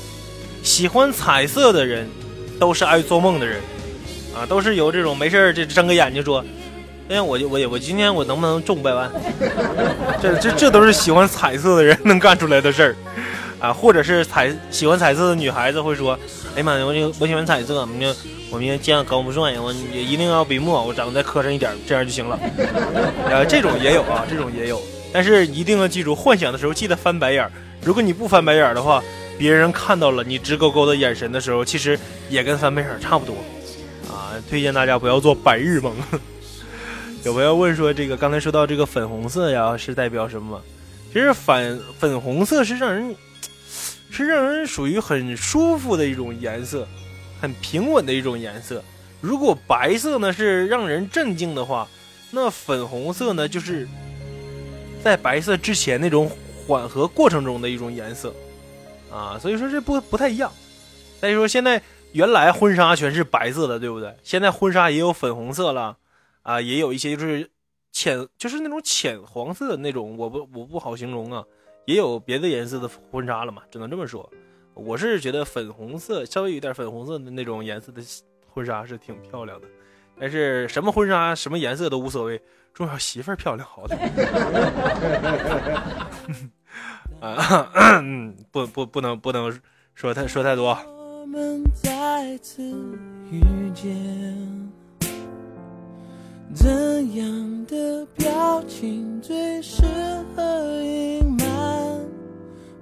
[0.61, 2.07] 喜欢彩色的人，
[2.59, 3.59] 都是爱做梦的人，
[4.35, 6.45] 啊，都是有这种没事儿这睁个眼睛说，
[7.09, 9.11] 哎呀，我就我我今天我能不能中五百万？
[10.21, 12.95] 这这这都是喜欢彩色的人能干出来的事儿，
[13.63, 16.19] 啊，或者是彩喜欢彩色的女孩子会说。
[16.55, 16.85] 哎呀妈呀！
[16.85, 18.15] 我就我喜欢彩色，我就
[18.51, 22.35] 我明天见样高富帅，我也一定要笔墨，我长得再磕碜一点，这样就行了。
[23.31, 24.79] 啊，这种也有啊，这种也有，
[25.11, 27.51] 但是一定要记住，幻想的时候记得翻白眼儿。
[27.81, 29.01] 如果你不翻白眼儿的话，
[29.35, 31.97] 别人看到了你直勾勾的眼神的时候，其实
[32.29, 33.33] 也跟翻白眼差不多
[34.13, 34.35] 啊。
[34.47, 35.95] 推荐大家不要做白日梦。
[37.25, 40.61] 有朋友问说，这个刚才说到这个粉红色呀，是代表什么？
[41.11, 43.15] 其实粉粉红色是让人
[44.13, 46.87] 是让人属于很舒服的一种颜色，
[47.41, 48.83] 很平稳的一种颜色。
[49.19, 51.87] 如果白色呢是让人镇静的话，
[52.29, 53.87] 那粉红色呢就是
[55.03, 56.29] 在白色之前那种
[56.67, 58.31] 缓和过程中的一种颜色
[59.11, 59.39] 啊。
[59.39, 60.51] 所以说这不不太一样。
[61.19, 64.15] 再说现在原来婚纱全是白色的，对不对？
[64.21, 65.97] 现在婚纱也有粉红色了
[66.43, 67.49] 啊，也有一些就是
[67.91, 71.43] 浅就是那种浅黄色的那种，我不我不好形容啊。
[71.85, 74.29] 也有别的颜色的婚纱了嘛，只能这么说。
[74.73, 78.01] 我是觉得粉红色稍微有点粉红色的那种颜色的
[78.51, 79.67] 婚纱是挺漂亮的，
[80.19, 82.41] 但是什么婚纱什么颜色都无所谓，
[82.73, 83.99] 重要媳妇儿漂亮好点。
[87.21, 88.01] 啊，
[88.51, 89.59] 不不不能不能
[89.93, 90.77] 说太说太多。
[90.87, 92.63] 我们再次
[93.31, 93.41] 遇
[93.73, 94.71] 见，
[96.53, 99.83] 怎样的表情最适
[100.35, 101.52] 合隐瞒？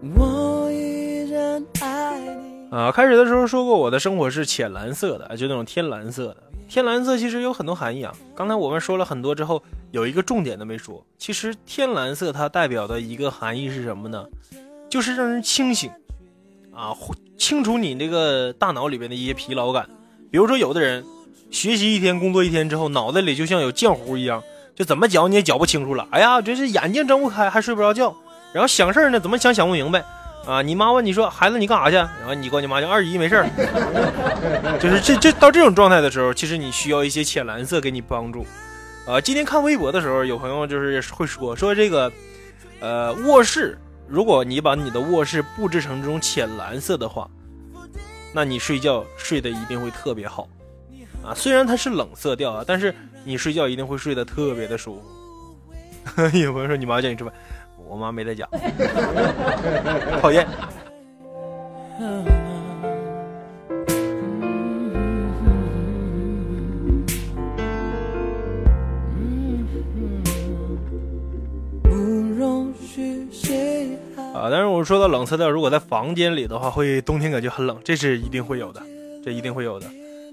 [0.02, 2.76] 我依然爱你。
[2.76, 6.38] 啊，开始的时候说过我的生活是浅蓝色的，就那种天蓝色的。
[6.68, 8.14] 天蓝色其实有很多含义啊。
[8.34, 11.06] 刚才我们说了很多之后，有一个重点的没说。
[11.18, 14.26] 其实天蓝色它代表的一个含义是什么呢？
[14.90, 15.92] 就是让人清醒
[16.74, 16.96] 啊，
[17.38, 19.88] 清除你这个大脑里边的一些疲劳感。
[20.32, 21.06] 比如说，有的人
[21.50, 24.42] 学习一天、工作一天之后，脑袋里就像有浆糊一样，
[24.74, 26.08] 就怎么搅你也搅不清楚了。
[26.12, 28.16] 哎呀，这是眼睛睁不开，还睡不着觉，
[28.54, 30.04] 然后想事儿呢，怎么想想不明白。
[30.48, 30.60] 啊！
[30.64, 33.48] 你妈问你说：“孩子，你干啥去？”然后你跟你妈讲：“二姨没事儿。
[34.82, 38.44] ”就是这这到这种状态的时候，其实你需要一些浅蓝色给你帮助。
[39.06, 42.12] 啊，今天看微博的时候，有朋友就是会说说这个，
[42.80, 43.78] 呃，卧室，
[44.08, 47.30] 如果你把你的卧室布置成这种浅蓝色的话，
[48.34, 50.48] 那你睡觉睡得一定会特别好。
[51.24, 56.32] 啊，虽然它是冷色调啊，但是你睡觉一定会睡得特别的舒服。
[56.34, 57.32] 有朋友说你妈叫你吃饭。
[57.92, 58.48] 我妈没在家，
[60.22, 60.48] 讨厌。
[74.34, 78.82] 啊，但是我说到冷色调，如果在房间里的话，会冬天感觉很冷，这是一定会有的，
[79.22, 79.86] 这一定会有的。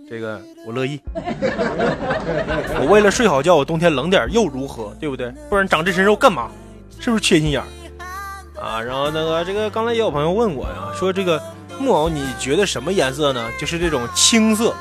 [0.09, 1.01] 这个我乐意。
[2.81, 4.95] 我为了睡好觉，我冬天冷点又如何？
[5.01, 5.33] 对不对？
[5.51, 6.53] 不然长这身肉干嘛？
[7.01, 7.67] 是不是缺心眼儿
[8.61, 8.81] 啊？
[8.81, 11.43] 然后那个这个刚才也有朋友问我呀，说这个
[11.79, 13.49] 木偶你觉得什么颜色呢？
[13.59, 14.75] 就是这种青色，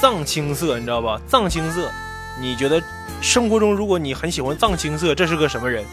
[0.00, 1.20] 藏青色，你知道吧？
[1.26, 1.90] 藏青色，
[2.40, 2.82] 你觉得
[3.20, 5.84] 生活中如果你很喜欢藏青色，这是个什么人？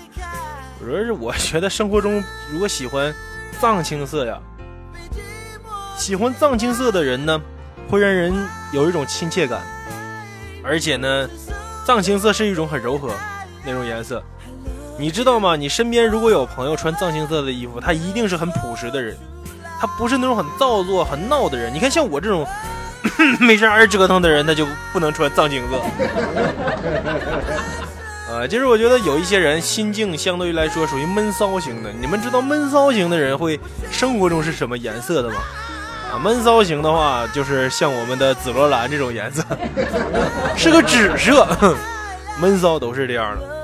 [0.81, 2.21] 我说是，我觉得生活中
[2.51, 3.13] 如果喜欢
[3.61, 4.37] 藏青色呀，
[5.97, 7.39] 喜欢藏青色的人呢，
[7.89, 8.33] 会让人
[8.73, 9.61] 有一种亲切感，
[10.63, 11.29] 而且呢，
[11.85, 13.13] 藏青色是一种很柔和
[13.63, 14.21] 那种颜色。
[14.97, 15.55] 你知道吗？
[15.55, 19.17] 你身边如果有朋友穿藏青色的衣服，他一定是很朴实的人，
[19.79, 21.73] 他不是那种很造作、很闹的人。
[21.73, 22.45] 你看，像我这种
[23.41, 25.81] 没事爱折腾的人，他就不能穿藏青色。
[28.29, 31.91] 呃，其实我觉得有一些人心境相对于来说属于闷骚型的。
[31.91, 33.59] 你们知道闷骚型的人会
[33.91, 35.35] 生活中是什么颜色的吗？
[36.13, 39.43] 啊，闷骚型的话就是像我们的紫罗兰这种颜色，
[40.55, 41.75] 是个紫色。
[42.39, 43.62] 闷骚都是这样的。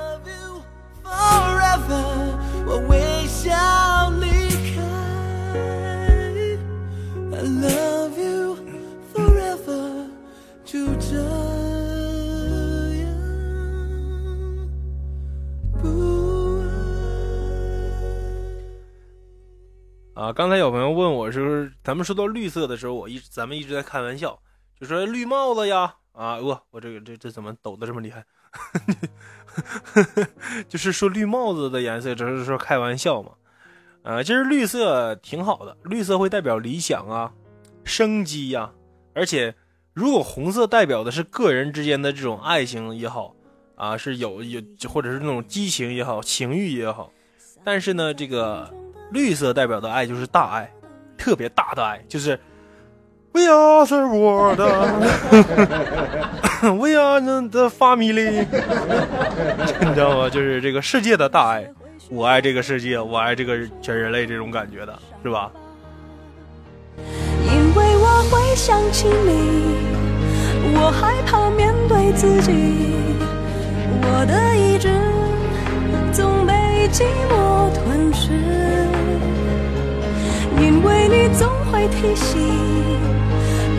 [20.20, 20.30] 啊！
[20.34, 24.38] 刚才有朋友问我，是咱们说到绿色的时候，我一咱们一直在开玩笑，
[24.78, 28.22] 就说绿帽子呀，啊，我我这个这这怎么抖的这么厉害？
[30.68, 33.32] 就是说绿帽子的颜色，只是说开玩笑嘛。
[34.02, 37.32] 啊，其实绿色挺好的，绿色会代表理想啊、
[37.84, 38.70] 生机呀。
[39.14, 39.54] 而且，
[39.94, 43.34] 如果红色代表的是个人之间的这种爱情也好，
[43.74, 47.10] 啊，是有有或者是那种激情也好、情欲也好。
[47.64, 48.70] 但是呢，这个
[49.10, 50.70] 绿色代表的爱就是大爱，
[51.16, 52.38] 特别大的爱，就是
[53.32, 54.58] We are the world。
[56.60, 58.44] We are the family，
[59.80, 60.28] 你知道吗？
[60.28, 61.70] 就是这个世界的大爱，
[62.10, 65.50] 我爱这个世界，我爱这个全人类这种感觉的，是吧？
[66.98, 69.78] 因为我会想起你，
[70.76, 72.52] 我害怕面对自己，
[74.02, 74.90] 我的意志
[76.12, 76.52] 总被
[76.92, 78.89] 寂寞吞噬。
[80.60, 82.38] 因为你总会提醒，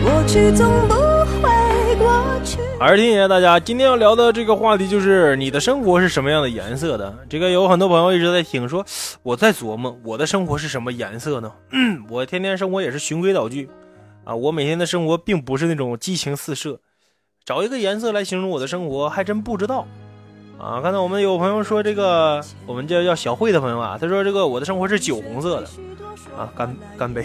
[0.02, 2.58] 过去总不会过去。
[2.80, 7.16] 还是提醒大家，今天要聊的这个话题就是你的生活是什么样的颜色的。
[7.28, 8.84] 这个有很多朋友一直在听说，
[9.22, 11.52] 我在琢磨我的生活是什么颜色呢？
[12.10, 13.70] 我天天生活也是循规蹈矩
[14.24, 16.80] 啊，我每天的生活并不是那种激情四射，
[17.44, 19.86] 找一个颜色来形容我的生活还真不知道。
[20.58, 25.68] 啊，刚才我们有朋友说这个，我们叫叫小慧的朋友啊，他说这个我的生活是酒红色的，
[26.36, 27.22] 啊，干干杯，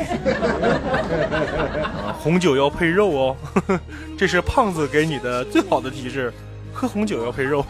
[1.81, 3.35] 啊，红酒要配肉哦，
[4.17, 6.33] 这是胖子给你的最好的提示，
[6.73, 7.65] 喝红酒要配肉。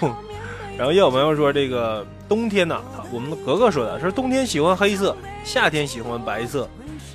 [0.77, 2.81] 然后也有朋友说这个冬天呐，
[3.11, 6.69] 我们格格说的说冬天喜欢黑色，夏天喜欢白色，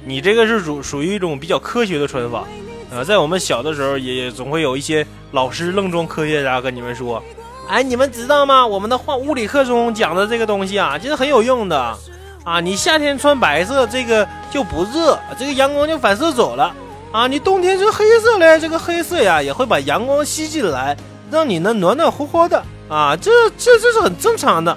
[0.05, 2.45] 你这个是属属于一种比较科学的穿法，
[2.93, 7.23] 啊，在我们小的时候也总会有一些老师愣装科学家跟你们说。
[7.69, 8.67] 哎，你们知道吗？
[8.67, 11.97] 我们的化物理课中讲的这个东西啊，其实很有用的
[12.45, 12.61] 啊。
[12.61, 16.75] 你夏天穿白色，这个就不热，这个阳光就反射走了
[17.13, 17.27] 啊。
[17.27, 20.97] 你冬天是黑色嘞，这个黑色呀也会把阳光吸进来，
[21.31, 23.17] 让你呢暖暖和和的啊。
[23.17, 24.73] 这这这是很正常的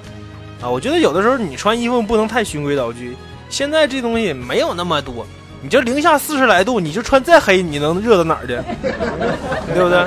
[0.62, 0.70] 啊。
[0.70, 3.16] 我觉得有的时候你穿衣服不能太循规蹈矩。
[3.48, 5.26] 现在这东西没有那么多，
[5.62, 8.58] 你就零下四十来度，你就穿再黑，你能热到哪儿去？
[9.74, 10.04] 对不对？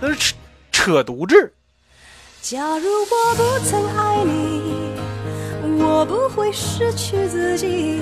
[0.00, 0.34] 那是扯
[0.72, 1.52] 扯犊子。
[2.40, 4.55] 假如我不曾爱你，
[5.78, 8.00] 我不会失去自己。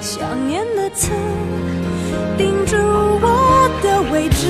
[0.00, 1.10] 想念的刺
[2.38, 4.46] 钉住我的位置，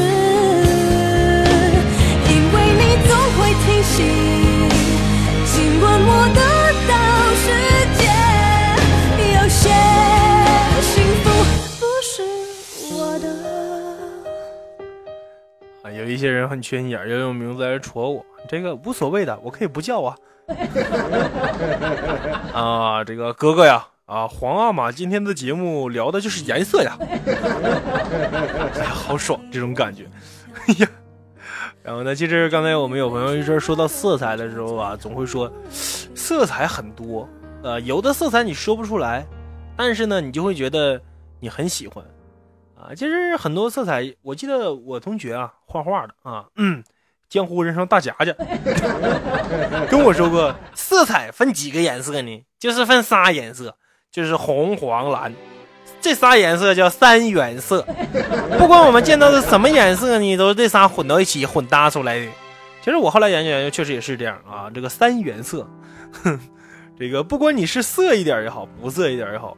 [2.28, 3.96] 因为你总会提醒。
[5.44, 6.40] 尽管我得
[6.86, 6.92] 到
[7.34, 7.44] 世
[7.98, 8.02] 界，
[9.34, 9.60] 有些
[10.80, 10.92] 幸
[11.24, 11.24] 福
[11.80, 12.12] 不是
[12.94, 13.26] 我的。
[15.82, 18.24] 啊，有一些人很缺心眼，要用名字来戳我。
[18.48, 20.16] 这个无所谓的，我可以不叫啊。
[22.52, 26.98] 啊，这个哥哥呀，啊，皇阿玛今天的节目聊的就是颜色呀，
[28.74, 30.06] 哎，好爽这种感觉。
[30.66, 30.88] 哎呀，
[31.82, 37.28] 然后呢，其实刚才我们有朋友一说说到色彩的时候啊，总会说色彩很多，
[37.62, 39.24] 呃，有的色彩你说不出来，
[39.76, 41.00] 但是呢，你就会觉得
[41.38, 42.04] 你很喜欢
[42.76, 42.92] 啊。
[42.94, 46.82] 其实很多色彩，我记得我同学啊，画画的啊，嗯。
[47.30, 48.34] 江湖人称大夹夹，
[49.88, 52.44] 跟我说过，色彩分几个颜色呢？
[52.58, 53.76] 就是分仨颜色，
[54.10, 55.32] 就是红、黄、蓝，
[56.00, 57.86] 这仨颜色叫三原色。
[58.58, 62.26] 不管我们见到的什么颜色呢，都是这仨混到一起混搭出来的。
[62.82, 64.68] 其实我后来研究研究，确实也是这样啊。
[64.74, 65.64] 这个三原色，
[66.24, 66.36] 哼，
[66.98, 69.56] 这个不管你是色一点也好，不色一点也好，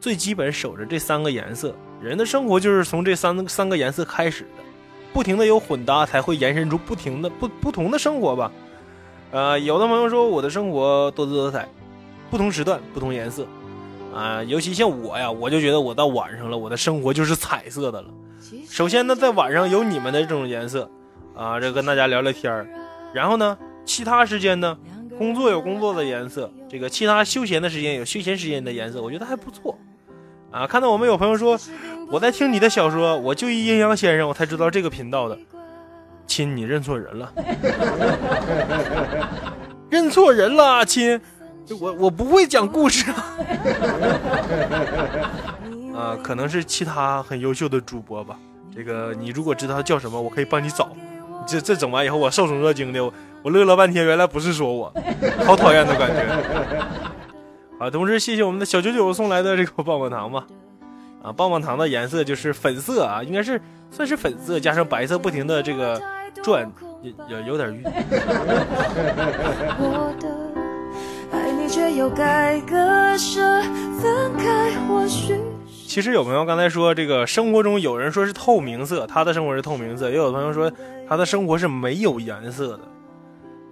[0.00, 4.64] 最基本守着这三个颜色，人的生活就是从这三三个颜色开始的。
[5.12, 8.52] 不停的有混搭，才会延伸出不停的不不同的生活吧。
[9.30, 11.68] 呃，有的朋友说我的生活多姿多彩，
[12.30, 13.46] 不同时段不同颜色
[14.14, 14.42] 啊。
[14.44, 18.08] 尤其像我呀，我就觉得我到晚上了，我的生活就是彩色的了。
[18.68, 20.90] 首先呢，在晚上有你们的这种颜色
[21.34, 22.66] 啊，这跟大家聊聊天儿。
[23.12, 24.78] 然后呢，其他时间呢，
[25.18, 29.76] 工作有工作的颜色，这个其他休闲的时间有休闲时间的颜色，我觉得还不错
[30.50, 30.66] 啊。
[30.66, 31.58] 看到我们有朋友说。
[32.10, 35.38] 我在听你的小说，我就一阴阳先生，我才知道这个频道的。
[36.26, 37.32] 亲，你认错人了，
[39.90, 41.20] 认错人了，亲，
[41.80, 43.10] 我我不会讲故事
[45.94, 46.16] 啊。
[46.22, 48.38] 可能是其他很优秀的主播吧。
[48.74, 50.90] 这个你如果知道他叫什么，我可以帮你找。
[51.46, 54.92] 这这整完以后，我受宠若惊的，我我乐了半天，原来不是说我，
[55.44, 56.26] 好讨厌的感觉。
[57.84, 60.46] 啊，同时谢谢我们的小九九送来的这个棒棒糖吧。
[61.22, 63.60] 啊，棒棒糖的颜色就是粉色啊，应该是
[63.90, 66.00] 算是粉色加上白色，不停的这个
[66.42, 66.70] 转，
[67.28, 67.82] 有有点晕。
[75.86, 80.70] 其实有朋友刚才说，这个生活中有人说是透明色，他的生活是透明色，也有朋友说
[81.08, 82.80] 他的生活是没有颜色的。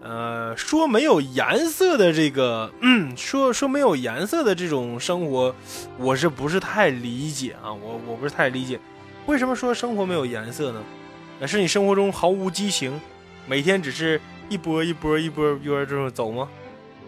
[0.09, 5.53] 呃，说没有颜色的这个，嗯，说说没有颜色的这种生活，
[5.99, 7.73] 我是不是太理解啊？
[7.73, 8.79] 我我不是太理解，
[9.27, 10.81] 为什么说生活没有颜色呢？
[11.41, 13.01] 那是你生活中毫无激情，
[13.49, 16.49] 每天只是一波一波一波一波这种走吗？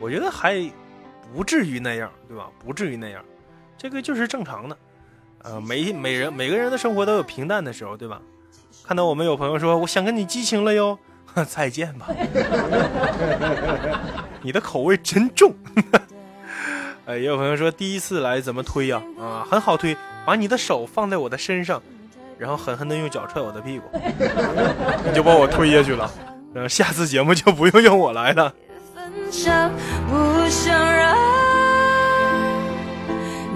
[0.01, 0.69] 我觉得还
[1.33, 2.51] 不至于那样，对吧？
[2.59, 3.25] 不至于那样，
[3.77, 4.77] 这个就是正常的。
[5.45, 8.21] 呃，每每人每个人的生活都有平淡的时候，对吧？
[8.83, 10.99] 看到我们有朋友说，我想跟你激情了哟。
[11.49, 12.09] 再见吧，
[14.43, 15.55] 你的口味真重。
[17.07, 19.01] 哎，也有朋友说第一次来怎么推呀？
[19.21, 21.81] 啊，很好推，把你的手放在我的身上，
[22.39, 23.85] 然后狠狠的用脚踹我的屁股，
[25.05, 26.11] 你就把我推下去了。
[26.53, 28.53] 然后下次节目就不用用我来了。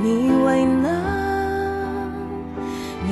[0.01, 0.82] 你为。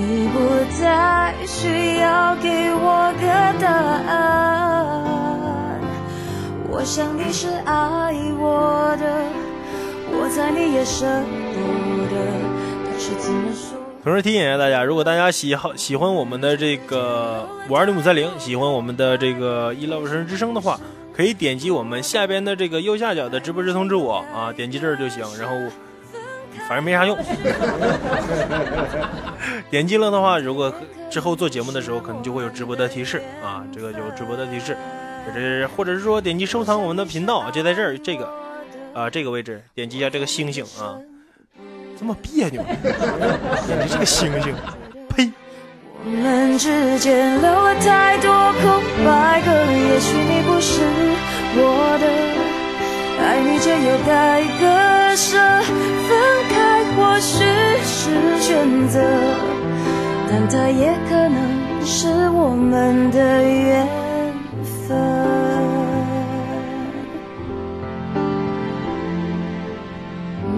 [0.01, 0.38] 你不
[0.80, 3.26] 再需要给我个
[3.61, 3.70] 答
[4.09, 5.05] 案。
[6.70, 9.05] 我想你是爱我的，
[10.11, 11.05] 我猜你也舍
[11.53, 11.61] 不
[12.09, 12.16] 得，
[12.86, 13.76] 但是只能说。
[14.03, 20.80] 同时提醒一下大家，如果大家喜好喜欢我们的这个五二零五三零，喜欢我们的这个一 love 神之声的话，
[21.14, 25.22] 可以点击我们下边的这个右下角的直播时通知我啊，点击这儿就行。
[25.38, 25.55] 然后
[26.71, 27.18] 反正没啥用，
[29.68, 30.73] 点击了的话，如果
[31.11, 34.77] 之后做节目的时候，可能就会有直播的提示啊，这个有直播的提示，
[35.35, 38.33] 这是或者是说点击收藏我们的频道，就在这儿这个
[38.95, 40.95] 啊这个位置，点击一下这个星星啊。
[41.99, 44.55] 这么别扭，点击这个星星，
[45.09, 45.29] 呸！
[46.05, 48.31] 我们之间留了太多
[48.62, 50.83] 空白格，也许你不是
[51.57, 52.07] 我的，
[53.23, 55.39] 爱你却又该割舍，
[56.09, 56.11] 分
[56.49, 57.45] 开或许
[57.85, 59.01] 是选择，
[60.29, 61.39] 但它也可能
[61.85, 63.87] 是我们的缘
[64.89, 64.97] 分。
[70.45, 70.49] 嗯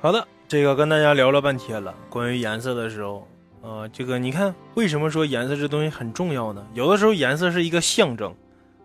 [0.00, 3.26] 好的，这个跟大家聊了半天了，关于颜色的时候，
[3.66, 6.64] 呃，这个你看，为什么说颜色这东西很重要呢？
[6.72, 8.32] 有的时候颜色是一个象征，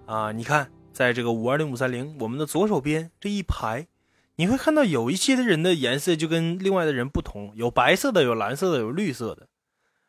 [0.07, 3.85] 啊，你看，在这个五二零五三零，我们的左手边这一排，
[4.37, 9.45] 你会看到有一些的人的颜色就跟另外的人不同，有白色的，有蓝色的，有绿色的，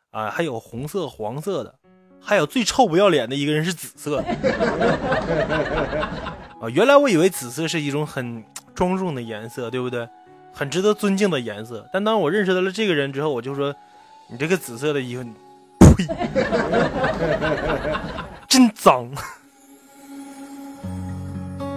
[0.09, 1.75] 啊，还有红色、黄色的，
[2.19, 4.23] 还有最臭不要脸的一个人是紫色，
[6.59, 8.43] 啊，原来我以为紫色是一种很
[8.73, 10.09] 庄重的颜色，对不对？
[10.51, 13.75] 很值得尊敬的颜色，但当我认识到了这个人之后，我就说
[14.33, 15.23] ：“你这个紫色的衣服，
[15.95, 16.07] 呸，
[18.49, 19.07] 真脏。”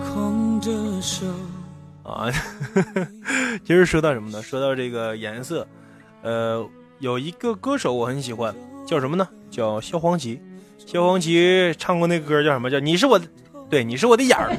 [0.03, 1.27] 空着手
[2.03, 2.33] 啊，
[3.63, 4.41] 今儿说到什么呢？
[4.41, 5.69] 说到这个颜色，
[6.23, 6.67] 呃，
[6.99, 8.55] 有一个歌手我很喜欢，
[8.87, 9.29] 叫什么呢？
[9.51, 10.41] 叫萧煌奇。
[10.87, 12.71] 萧煌奇唱过那歌叫什么？
[12.71, 13.27] 叫你是我的，
[13.69, 14.57] 对，你是我的眼儿，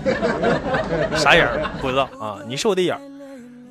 [1.18, 2.38] 啥眼儿不知道啊？
[2.48, 3.02] 你是我的眼儿。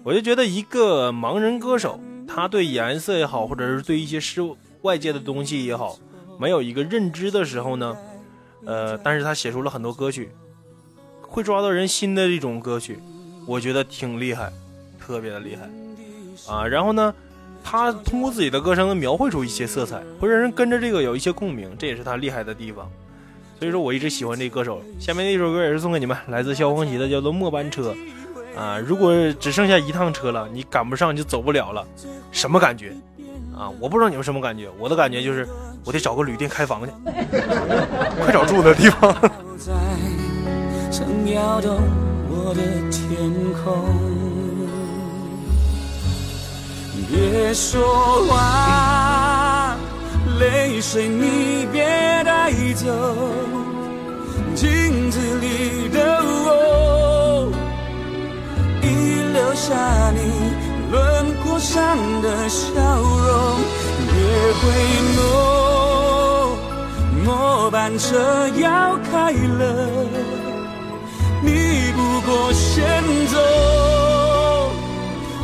[0.02, 5.98] 我就觉得一个盲人歌手，他对颜色也好，或者是对一些事物外界的东西也好，
[6.38, 7.96] 没有一个认知的时候呢，
[8.64, 10.30] 呃，但是他写出了很多歌曲，
[11.22, 12.98] 会抓到人心的这种歌曲，
[13.46, 14.52] 我觉得挺厉害，
[15.00, 15.68] 特别的厉害
[16.52, 16.66] 啊。
[16.66, 17.14] 然后呢，
[17.64, 22.90] 他通过自己的歌声描绘出一些色彩，会让人跟着这个有一些共鸣，这也是他厉害的地方。
[23.58, 24.82] 所以说我一直喜欢这歌手。
[25.00, 27.94] 下面那首歌也是送给你们，来自萧煌奇的，叫做《末班车》。
[28.56, 31.86] 啊，如果只剩下一趟车了，你赶不上就走不了了，
[32.32, 32.92] 什么感觉？
[33.56, 35.46] 啊，我不知道你们什么感觉，我的感觉就是
[35.84, 36.92] 我得找个旅店开房去，
[38.24, 39.14] 快找住的地方。
[47.08, 49.76] 别说话，
[50.40, 51.84] 泪水你别
[52.24, 52.86] 带走，
[54.54, 56.75] 镜子里的我。
[59.36, 60.20] 留下你
[60.90, 63.58] 轮廓上的笑容，
[64.08, 64.16] 别
[64.62, 64.64] 回
[65.14, 65.20] 眸，
[67.22, 70.06] 末班车要开了，
[71.42, 73.36] 你不过先走，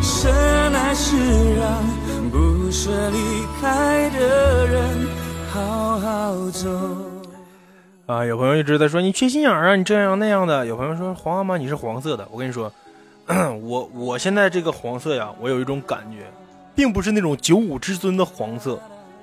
[0.01, 0.33] 深
[0.73, 1.85] 爱是让
[2.31, 5.07] 不舍离开的人
[5.53, 6.71] 好好走。
[8.07, 10.65] 啊，有朋友一直在说你缺心眼儿啊，你这样那样的。
[10.65, 12.73] 有朋友说黄阿妈你是黄色的，我跟你说。
[13.63, 16.27] 我我现在这个黄色呀，我有一种感觉，
[16.75, 18.79] 并不是那种九五至尊的黄色，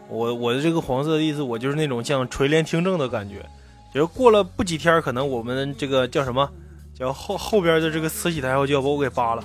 [0.08, 3.46] 我我的这个黄色的意思，我就是那种像垂帘听政的感觉，
[3.94, 6.50] 就是过了不几天，可能我们这个叫什么，
[6.98, 9.44] 叫后后边的这个慈禧太后就要把我给扒了，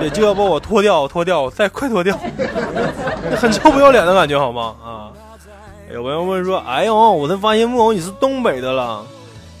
[0.00, 2.18] 对，就要把我脱掉脱掉，再快脱掉，
[3.36, 4.74] 很臭不要脸的感觉，好吗？
[4.82, 5.12] 啊，
[5.92, 9.04] 有朋友问说，哎呦，我才发现木偶你是东北的了。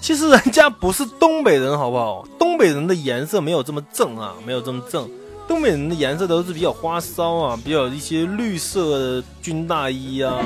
[0.00, 2.26] 其实人家不是东北人，好不好？
[2.38, 5.08] 东北人的颜色没有这么正啊，没有这么正。
[5.46, 10.44] 东北人的颜色都是比较花骚啊，比较一些绿色的军大衣 啊，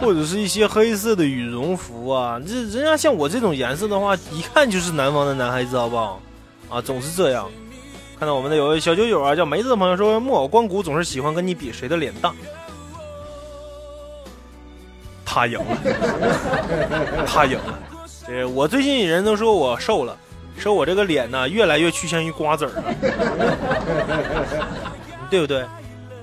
[0.00, 2.40] 或者是一些黑色的羽绒服啊。
[2.44, 6.20] 这人家像我这种颜色的话，一看就是南方的男孩子，好不好？
[6.68, 7.48] 啊，总是这样。
[8.18, 12.32] 看到我们的有位小九九啊，叫梅子的朋友说，木偶光谷总是喜欢跟你比谁的脸大。
[15.24, 17.78] 他赢了， 他赢了。
[18.26, 20.16] 这我最近人都说我瘦了，
[20.58, 22.84] 说我这个脸呢越来越趋向于瓜子儿了，
[25.28, 25.62] 对不对？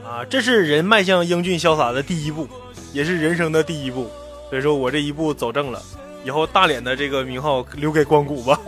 [0.04, 2.48] 啊，这是人迈向英俊潇洒的第一步，
[2.92, 4.10] 也是人生的第一步。
[4.50, 5.82] 所以说我这一步走正了，
[6.26, 8.60] 以后大脸的这个名号留给光谷吧。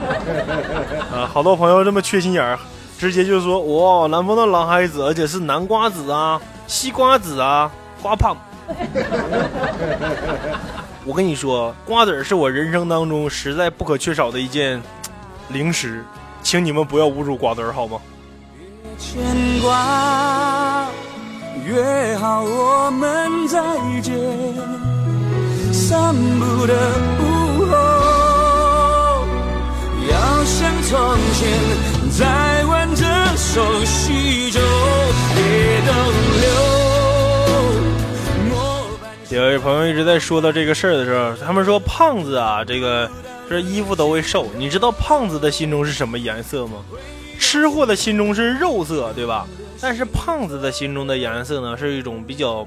[1.10, 2.58] 啊，好多朋友这么缺心眼儿，
[2.98, 7.70] 直接就说哇，南方的男孩子，而且是南瓜子啊、西瓜子啊、
[8.02, 8.36] 瓜胖。
[11.04, 14.80] 我跟你说，瓜子是我人生当中实在不可缺少的一件
[15.48, 16.04] 零食，
[16.42, 17.98] 请你们不要侮辱瓜子好吗？
[18.98, 19.22] 牵
[19.60, 20.86] 挂，
[21.66, 23.60] 约好我们再
[24.02, 24.14] 见。
[25.72, 26.74] 散步的
[27.18, 27.72] 午后，
[30.10, 31.48] 要像从前，
[32.10, 33.06] 再挽着
[33.36, 34.60] 手细走，
[35.34, 35.92] 别逗
[36.40, 36.79] 留。
[39.30, 43.08] 有位朋友一直在说到这个事儿的时候，他们说胖子啊，这个
[43.48, 44.48] 这衣服都会瘦。
[44.56, 46.84] 你知道胖子的心中是什么颜色吗？
[47.38, 49.46] 吃货的心中是肉色，对吧？
[49.80, 52.66] 但是胖子的心中的颜色呢，是一种比较，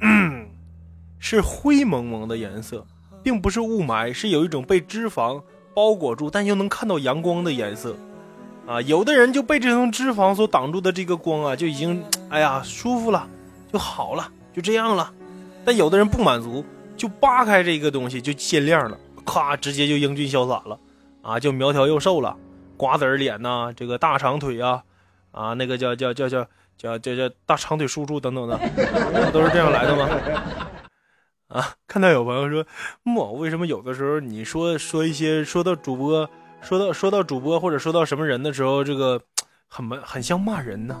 [0.00, 0.46] 嗯，
[1.18, 2.86] 是灰蒙蒙的颜色，
[3.24, 5.42] 并不是雾霾，是有一种被脂肪
[5.74, 7.96] 包裹住，但又能看到阳光的颜色。
[8.64, 13.26] 啊，有的人就被这层脂肪所挡住的这个光啊，就已经，哎呀，舒服了，
[13.72, 15.10] 就好了，就这样了。
[15.64, 16.64] 但有的人不满足，
[16.96, 20.78] 就扒开这个东西就见亮了，咔，直接就英俊潇洒了，
[21.22, 22.36] 啊，就苗条又瘦了，
[22.76, 24.82] 瓜子脸呐、这个大长腿啊，
[25.32, 26.46] 啊，那个叫叫叫叫
[26.76, 28.58] 叫叫叫大长腿叔叔等等的，
[29.32, 30.08] 都是这样来的吗？
[31.48, 32.66] 啊，看到有朋友说，
[33.02, 36.28] 莫为什么有的时候你说说一些说到主播，
[36.60, 39.20] 说到说到主播或者说到什么人的时候，这个
[39.68, 41.00] 很很像骂人呢？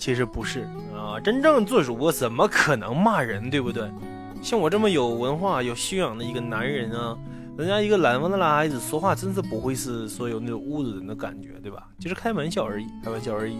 [0.00, 3.88] 其实不是啊，真正做主播怎么可能骂人，对不对？
[4.42, 7.14] 像我这么有文化、有修养的一个男人啊，
[7.58, 11.86] 人家一个南方的男孩子说话真是不会是说有那种侮辱人的感觉，对吧？
[11.98, 13.58] 就是开玩笑而已，开玩笑而已。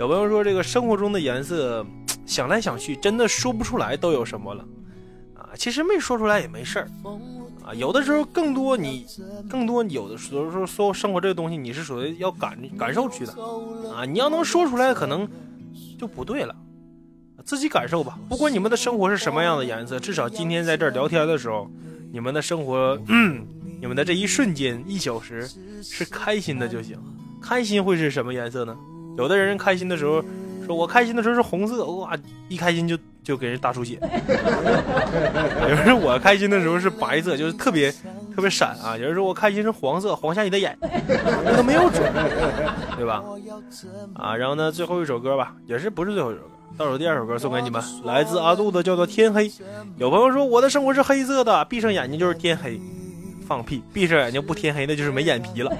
[0.00, 1.86] 有朋友说这个生活中的颜色，
[2.26, 4.64] 想来想去，真的说不出来都有什么了
[5.36, 5.50] 啊。
[5.54, 6.88] 其实没说出来也没事儿
[7.64, 7.72] 啊。
[7.72, 9.06] 有的时候更多你，
[9.48, 13.32] 更多有的时候说生活这个东西，你是属于要感感受去的
[13.94, 14.04] 啊。
[14.04, 15.28] 你要能说出来，可能。
[16.02, 16.52] 就不对了，
[17.44, 18.18] 自己感受吧。
[18.28, 21.70] 不管你们的生活是什么样的颜色，至少今天在这儿聊天的时候，
[22.10, 22.98] 你们的生活，
[23.80, 25.48] 你们的这一瞬间一小时
[25.80, 26.98] 是开心的就行。
[27.40, 28.76] 开心会是什么颜色呢？
[29.16, 30.20] 有的人开心的时候
[30.66, 34.00] 说，我开心的时候是红色，哇，一开心就就给人大出血。
[35.62, 37.94] 有人说我开心的时候是白色，就是特别
[38.34, 38.96] 特别闪啊。
[38.96, 40.90] 有人说我开心是黄色，黄瞎你的眼睛，
[41.44, 42.02] 那都没有准，
[42.96, 43.22] 对吧？
[44.14, 49.48] 啊，然后呢，最后一首歌吧，也是不是最后一首歌，倒数第二首歌送给你们，来自阿杜的，叫做《天黑》。
[49.96, 52.80] 有朋友说我的生活是黑色的，闭上眼睛就是天黑，
[53.46, 55.70] 放屁，闭上眼睛不天黑那就是没眼皮了，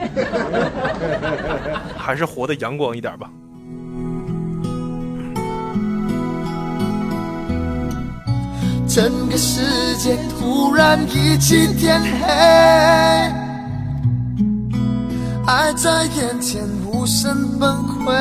[1.97, 3.31] 还是活得阳光一点吧。
[8.95, 12.27] 整个世界突然一起天黑，
[15.47, 18.13] 爱在眼前无声崩溃，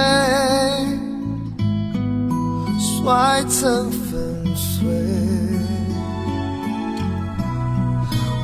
[2.79, 4.87] 摔成粉碎。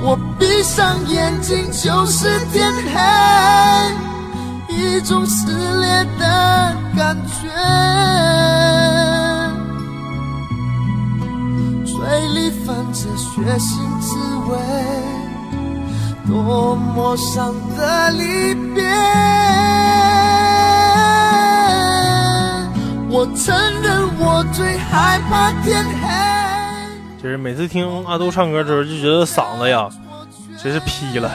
[0.04, 7.48] 我闭上眼睛就是天黑，一种撕裂的感觉。
[12.18, 14.18] 嘴里泛着血腥滋
[14.50, 14.58] 味，
[16.26, 18.84] 多么伤的离别。
[23.08, 27.22] 我承认我最害怕天黑。
[27.22, 29.88] 就是每次听阿杜唱歌的时候，就觉得嗓子呀，
[30.68, 31.32] 真是劈了。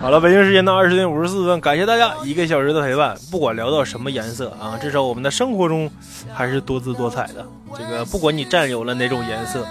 [0.00, 3.16] 好了，北京时间的二十点五十四分，感谢大家一个小时的陪伴。
[3.28, 5.90] 不管聊到什么颜色啊，至少我们的生活中
[6.32, 7.44] 还是多姿多彩的。
[7.76, 9.66] 这个不管你占有了哪种颜色，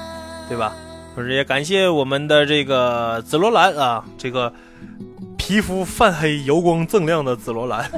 [0.50, 0.74] 对吧？
[1.16, 4.52] 同时也感谢我们的这个紫罗兰啊，这个
[5.38, 7.90] 皮肤泛黑、油光锃亮的紫罗兰，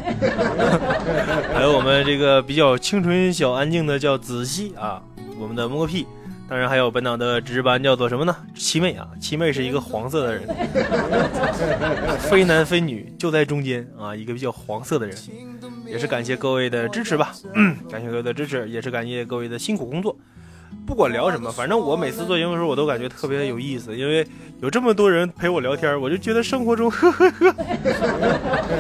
[1.56, 5.02] 还有我们这个比较清纯小安静的叫子熙啊，
[5.40, 6.06] 我们的摸个屁。
[6.52, 8.36] 当然还有本档的值班叫做什么呢？
[8.54, 10.44] 七妹啊，七妹是一个黄色的人，
[12.20, 15.16] 非男非女就在中间啊，一个比较黄色的人，
[15.88, 17.32] 也是感谢各位的支持吧，
[17.90, 20.14] 感谢各位的支持，也是感谢各位的辛苦工作。
[20.86, 24.28] 不管聊什么，反正我每次做节目的时候，我都感觉特别有意思，因为
[24.60, 27.54] 有这么多人陪我聊天，我就觉得生活中 呵呵呵，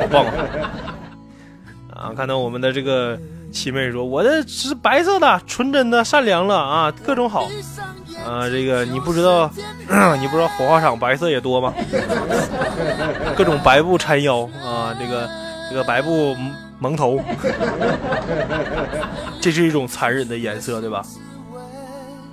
[0.01, 0.49] 好棒啊！
[1.95, 3.17] 啊，看到我们的这个。
[3.51, 7.43] 七妹说：“我的是白色的，纯真的，善良了啊，各种好
[8.25, 8.49] 啊。
[8.49, 9.49] 这个你不知道，
[10.19, 11.73] 你不知道火化场白色也多吗？
[13.35, 15.29] 各种白布缠腰啊，这个
[15.69, 16.35] 这个白布
[16.79, 17.19] 蒙头，
[19.41, 21.03] 这是一种残忍的颜色，对吧？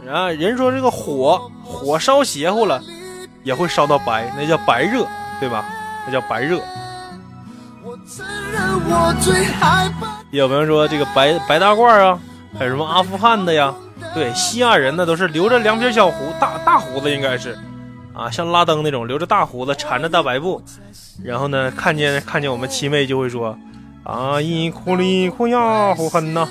[0.09, 2.81] 啊，人说这个火火烧邪乎了，
[3.43, 5.07] 也会烧到白，那叫白热，
[5.41, 5.65] 对吧？
[6.07, 6.61] 那叫白热。
[10.31, 12.19] 有朋友说这个白白大褂啊，
[12.59, 13.75] 还有什么阿富汗的呀？
[14.15, 17.59] 对，西亚人呢都是留着两撇小胡，大大胡子应该是，
[18.13, 20.63] 啊，像拉登那种留着大胡子，缠着大白布，
[21.25, 23.59] 然后呢，看见看见我们七妹就会说，
[24.05, 26.47] 啊，一哭哩哭呀，呼哼呐。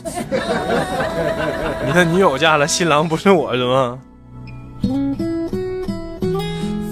[1.86, 4.00] 你看女友嫁了，新郎不是我是吗？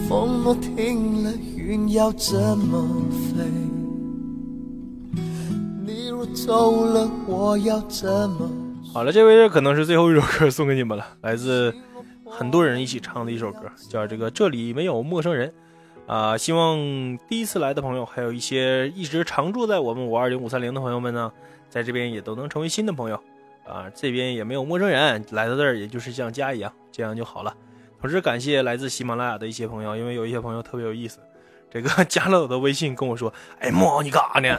[0.07, 2.87] 风停了，云要怎么
[3.35, 3.74] 飞？
[6.35, 8.49] 走了，我要怎么？
[8.93, 11.73] 好了，这位可能是最后一首歌送给你们了，来自
[12.29, 15.53] 很多人一起唱的一首歌，叫这个这里没有陌生人
[16.07, 16.77] 啊、希望
[17.27, 21.31] 第一次来的朋友，还有一些一直常住在我们五二零五三零的朋友们呢，
[21.69, 23.19] 在这边也都能成为新的朋友
[23.65, 27.55] 啊、这边也没有陌生人，来到这儿也就是像家一样，这样就好了。
[27.99, 31.17] 同时感谢来自喜马拉雅的一些朋友，因为有一些朋友特别有意思，
[31.75, 34.57] 这个 加了我的微信跟我说：“哎莫，你干啥呢？”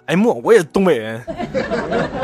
[0.08, 1.22] 哎莫，我也东北人。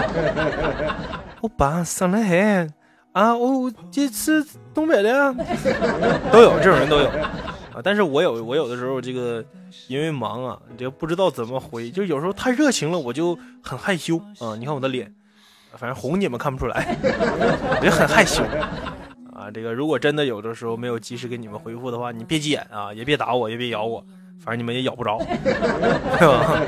[1.42, 2.66] 我爸上来黑
[3.12, 4.42] 啊，我这是
[4.72, 5.30] 东北的呀，
[6.32, 7.82] 都有这种人都有啊。
[7.84, 9.44] 但是我有我有的时候这个
[9.86, 14.56] 因为忙啊，这不知道怎么回，就有时候太热情了，我就很害羞啊。
[14.58, 15.12] 你看我的脸，
[15.76, 16.96] 反正红你们看不出来，
[17.78, 18.42] 我就很害羞
[19.34, 19.50] 啊。
[19.50, 24.04] 这个如果真的有的时候没有及时给你们回复的话，你别急眼啊，也别打我，也别咬我，
[24.38, 26.62] 反正你们也咬不着，对吧？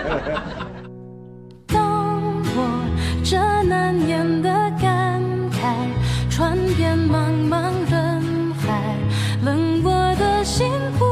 [1.66, 2.84] 当我
[3.24, 4.50] 这难言的
[4.80, 5.88] 感慨
[6.30, 8.96] 传遍茫茫人海，
[9.44, 11.04] 冷我的心湖。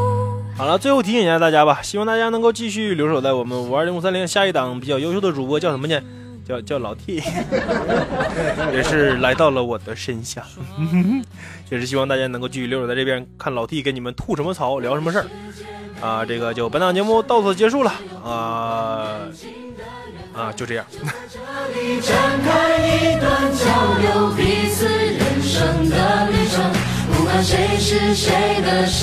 [0.56, 6.00] 好了，最后提醒一下大家吧，希望大家能够继续留守在我们五二零五三零下一档比较优秀的主播叫什么呢？
[6.46, 7.22] 叫叫老 T，
[8.72, 10.44] 也是来到了我的身下，
[11.70, 15.26] 也是希望大家能够继续留守在这边，看老 T 跟你们吐什么槽，聊什么事儿
[16.00, 16.24] 啊。
[16.24, 17.92] 这个就本档节目到此结束了
[18.24, 19.20] 啊
[20.34, 20.84] 啊，就这样。
[22.02, 23.64] 展开一段交
[24.00, 26.72] 流彼此人生的旅程，
[27.12, 29.02] 不管谁是谁的生。